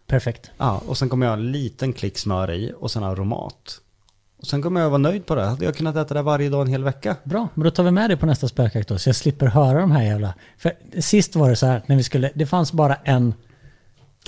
[0.07, 0.51] Perfekt.
[0.57, 3.81] Ja, och sen kommer jag ha en liten klick smör i och sen aromat.
[4.37, 5.45] Och sen kommer jag vara nöjd på det.
[5.45, 7.15] Hade jag kunnat äta det varje dag en hel vecka?
[7.23, 9.79] Bra, men då tar vi med det på nästa spökjakt då, så jag slipper höra
[9.79, 10.33] de här jävla...
[10.57, 12.31] För sist var det så här, när vi skulle...
[12.35, 13.33] Det fanns bara en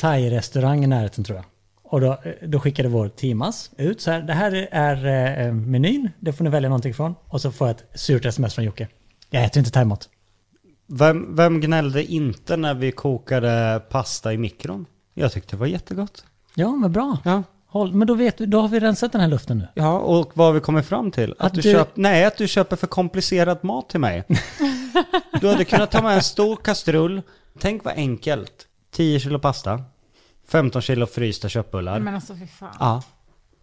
[0.02, 1.46] thai-restaurang i närheten tror jag.
[1.92, 6.34] Och då, då skickade vår Timas ut så här, det här är eh, menyn, det
[6.34, 7.16] får ni välja någonting från.
[7.28, 8.88] Och så får jag ett surt sms från Jocke.
[9.30, 10.10] Jag äter inte thaimat.
[10.88, 14.86] Vem, vem gnällde inte när vi kokade pasta i mikron?
[15.14, 16.26] Jag tyckte det var jättegott.
[16.56, 17.18] Ja, men bra.
[17.26, 17.44] Ja.
[17.68, 19.68] Håll, men då, vet, då har vi rensat den här luften nu.
[19.74, 21.32] Ja, och vad har vi kommit fram till?
[21.32, 24.24] Att, Att du, du- Köp, nej, att du köper för komplicerad mat till mig.
[25.42, 27.22] du hade kunnat ta med en stor kastrull.
[27.60, 28.68] Tänk vad enkelt.
[28.92, 29.84] 10 kilo pasta.
[30.48, 32.00] 15 kilo frysta köttbullar.
[32.00, 32.76] Men alltså fy fan.
[32.80, 33.04] Ja.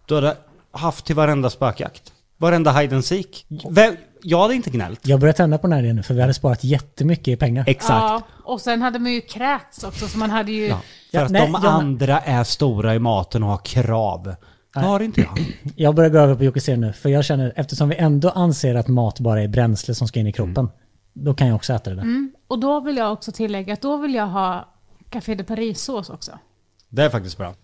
[0.07, 0.37] Du hade
[0.71, 2.13] haft till varenda spökjakt.
[2.37, 3.47] Varenda hide and seek.
[3.71, 5.07] Vem- Jag hade inte gnällt.
[5.07, 7.65] Jag börjar tända på den här igen nu, för vi hade sparat jättemycket i pengar.
[7.67, 7.91] Exakt.
[7.91, 10.67] Ja, och sen hade man ju kräkts också, så man hade ju...
[10.67, 10.77] Ja.
[11.11, 14.35] För Ja, att nej, de jag- andra är stora i maten och har krav.
[14.75, 15.39] Det har inte jag.
[15.77, 18.89] Jag börjar gå över på Jocke nu, för jag känner, eftersom vi ändå anser att
[18.89, 20.71] mat bara är bränsle som ska in i kroppen,
[21.13, 22.29] då kan jag också äta det där.
[22.49, 24.69] Och då vill jag också tillägga att då vill jag ha
[25.11, 26.39] Café de Paris-sås också.
[26.89, 27.55] Det är faktiskt bra.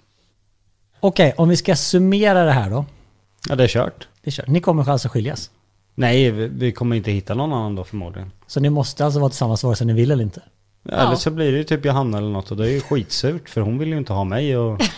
[1.01, 2.85] Okej, om vi ska summera det här då.
[3.49, 4.09] Ja, det är kört.
[4.22, 4.45] Det kör.
[4.49, 5.51] Ni kommer alltså skiljas.
[5.95, 8.31] Nej, vi- vi kommer inte hitta någon annan då förmodligen.
[8.47, 10.43] Så ni måste alltså vara tillsammans vare sig ni vill eller inte.
[10.83, 10.93] Ja.
[10.95, 13.61] Eller så blir det ju typ Johanna eller något och det är ju skitsurt för
[13.61, 14.81] hon vill ju inte ha mig och...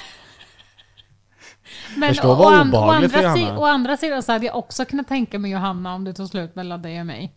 [1.97, 3.59] Men Förstå å, vad an- obehagligt för andra si- Johanna.
[3.61, 6.55] å andra sidan så hade jag också kunnat tänka mig Johanna om det tog slut
[6.57, 7.33] mellan dig och mig.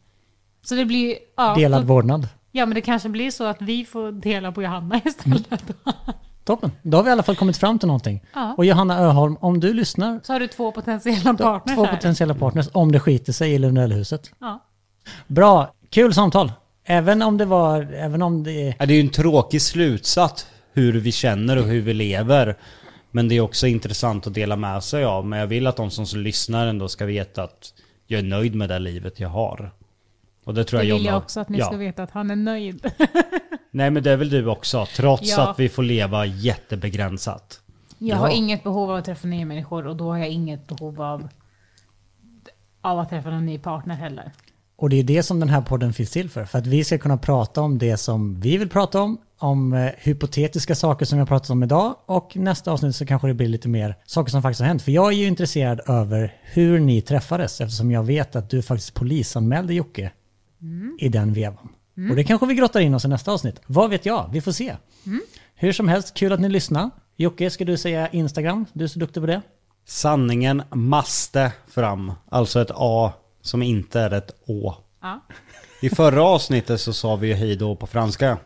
[0.62, 1.16] Så det blir ju...
[1.38, 2.28] Ja, Delad då, vårdnad.
[2.52, 5.64] ja, men det kanske blir så att vi får dela på Johanna istället.
[6.50, 6.72] Toppen.
[6.82, 8.24] Då har vi i alla fall kommit fram till någonting.
[8.34, 8.54] Ja.
[8.58, 11.96] Och Johanna Öholm, om du lyssnar, Så har du två potentiella partners två här.
[11.96, 14.32] potentiella partners, om det skiter sig i Lundellhuset.
[14.40, 14.66] Ja.
[15.28, 16.52] Bra, kul samtal.
[16.86, 20.94] Även om det var, även om det Ja, det är ju en tråkig slutsats hur
[20.94, 22.58] vi känner och hur vi lever.
[23.12, 25.26] Men det är också intressant att dela med sig av.
[25.26, 27.74] Men jag vill att de som lyssnar ändå ska veta att
[28.08, 29.72] jag är nöjd med det livet jag har.
[30.44, 31.66] Och det tror Det jag vill jag också att ni ja.
[31.66, 32.92] ska veta att han är nöjd.
[33.72, 34.86] Nej men det är väl du också.
[34.96, 35.50] Trots Ja.
[35.50, 37.62] att vi får leva jättebegränsat.
[37.98, 41.02] Jag har inget behov av att träffa nya människor och då har jag inget behov
[41.02, 41.28] av,
[42.82, 44.32] av att träffa någon ny partner heller.
[44.76, 46.46] Och det är det som den här podden finns till för.
[46.46, 49.92] För att vi ska kunna prata om det som vi vill prata om, om eh,
[49.98, 53.48] hypotetiska saker som vi har pratat om idag och nästa avsnitt så kanske det blir
[53.48, 54.82] lite mer saker som faktiskt har hänt.
[54.82, 58.94] För jag är ju intresserad över hur ni träffades eftersom jag vet att du faktiskt
[58.94, 60.12] polisanmälde Jocke
[61.00, 61.70] i den vevan.
[62.10, 63.62] Och det kanske vi grottar in oss i nästa avsnitt.
[63.66, 64.30] Vad vet jag?
[64.32, 64.76] Vi får se.
[65.56, 66.90] Hur som helst, kul att ni lyssnar.
[67.16, 68.66] Jocke, ska du säga Instagram?
[68.74, 69.42] Du är så duktig på det.
[69.86, 72.14] Sanningen måste fram.
[72.30, 74.76] Alltså ett A som inte är ett Å.
[75.02, 75.22] Ja.
[75.82, 78.38] I förra avsnittet så sa vi ju hej då på franska.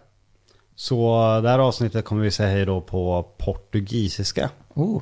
[0.76, 4.49] Så det här avsnittet kommer vi säga hej då på portugisiska.
[4.74, 5.01] Oh.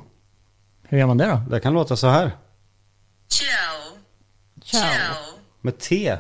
[0.84, 1.42] Hur gör man det då?
[1.50, 2.32] Det kan låta så här.
[3.28, 3.98] Ciao.
[4.64, 5.40] Ciao.
[5.62, 6.18] Med T.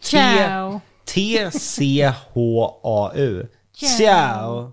[0.00, 0.80] Ciao.
[1.04, 2.26] T-C-H-A-U.
[3.76, 4.72] Ciao!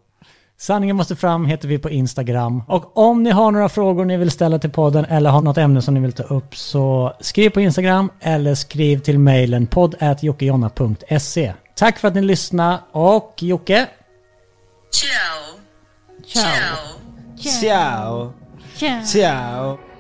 [0.57, 2.63] Sanningen måste fram heter vi på Instagram.
[2.67, 5.81] Och om ni har några frågor ni vill ställa till podden eller har något ämne
[5.81, 11.53] som ni vill ta upp så skriv på Instagram eller skriv till mejlen podd.jockejonna.se.
[11.75, 13.87] Tack för att ni lyssnade och Jocke,
[14.91, 15.59] Ciao.
[16.25, 16.43] Ciao.
[17.37, 17.51] Ciao.
[17.51, 18.33] Ciao!
[18.75, 19.05] Ciao.
[19.05, 19.90] Ciao!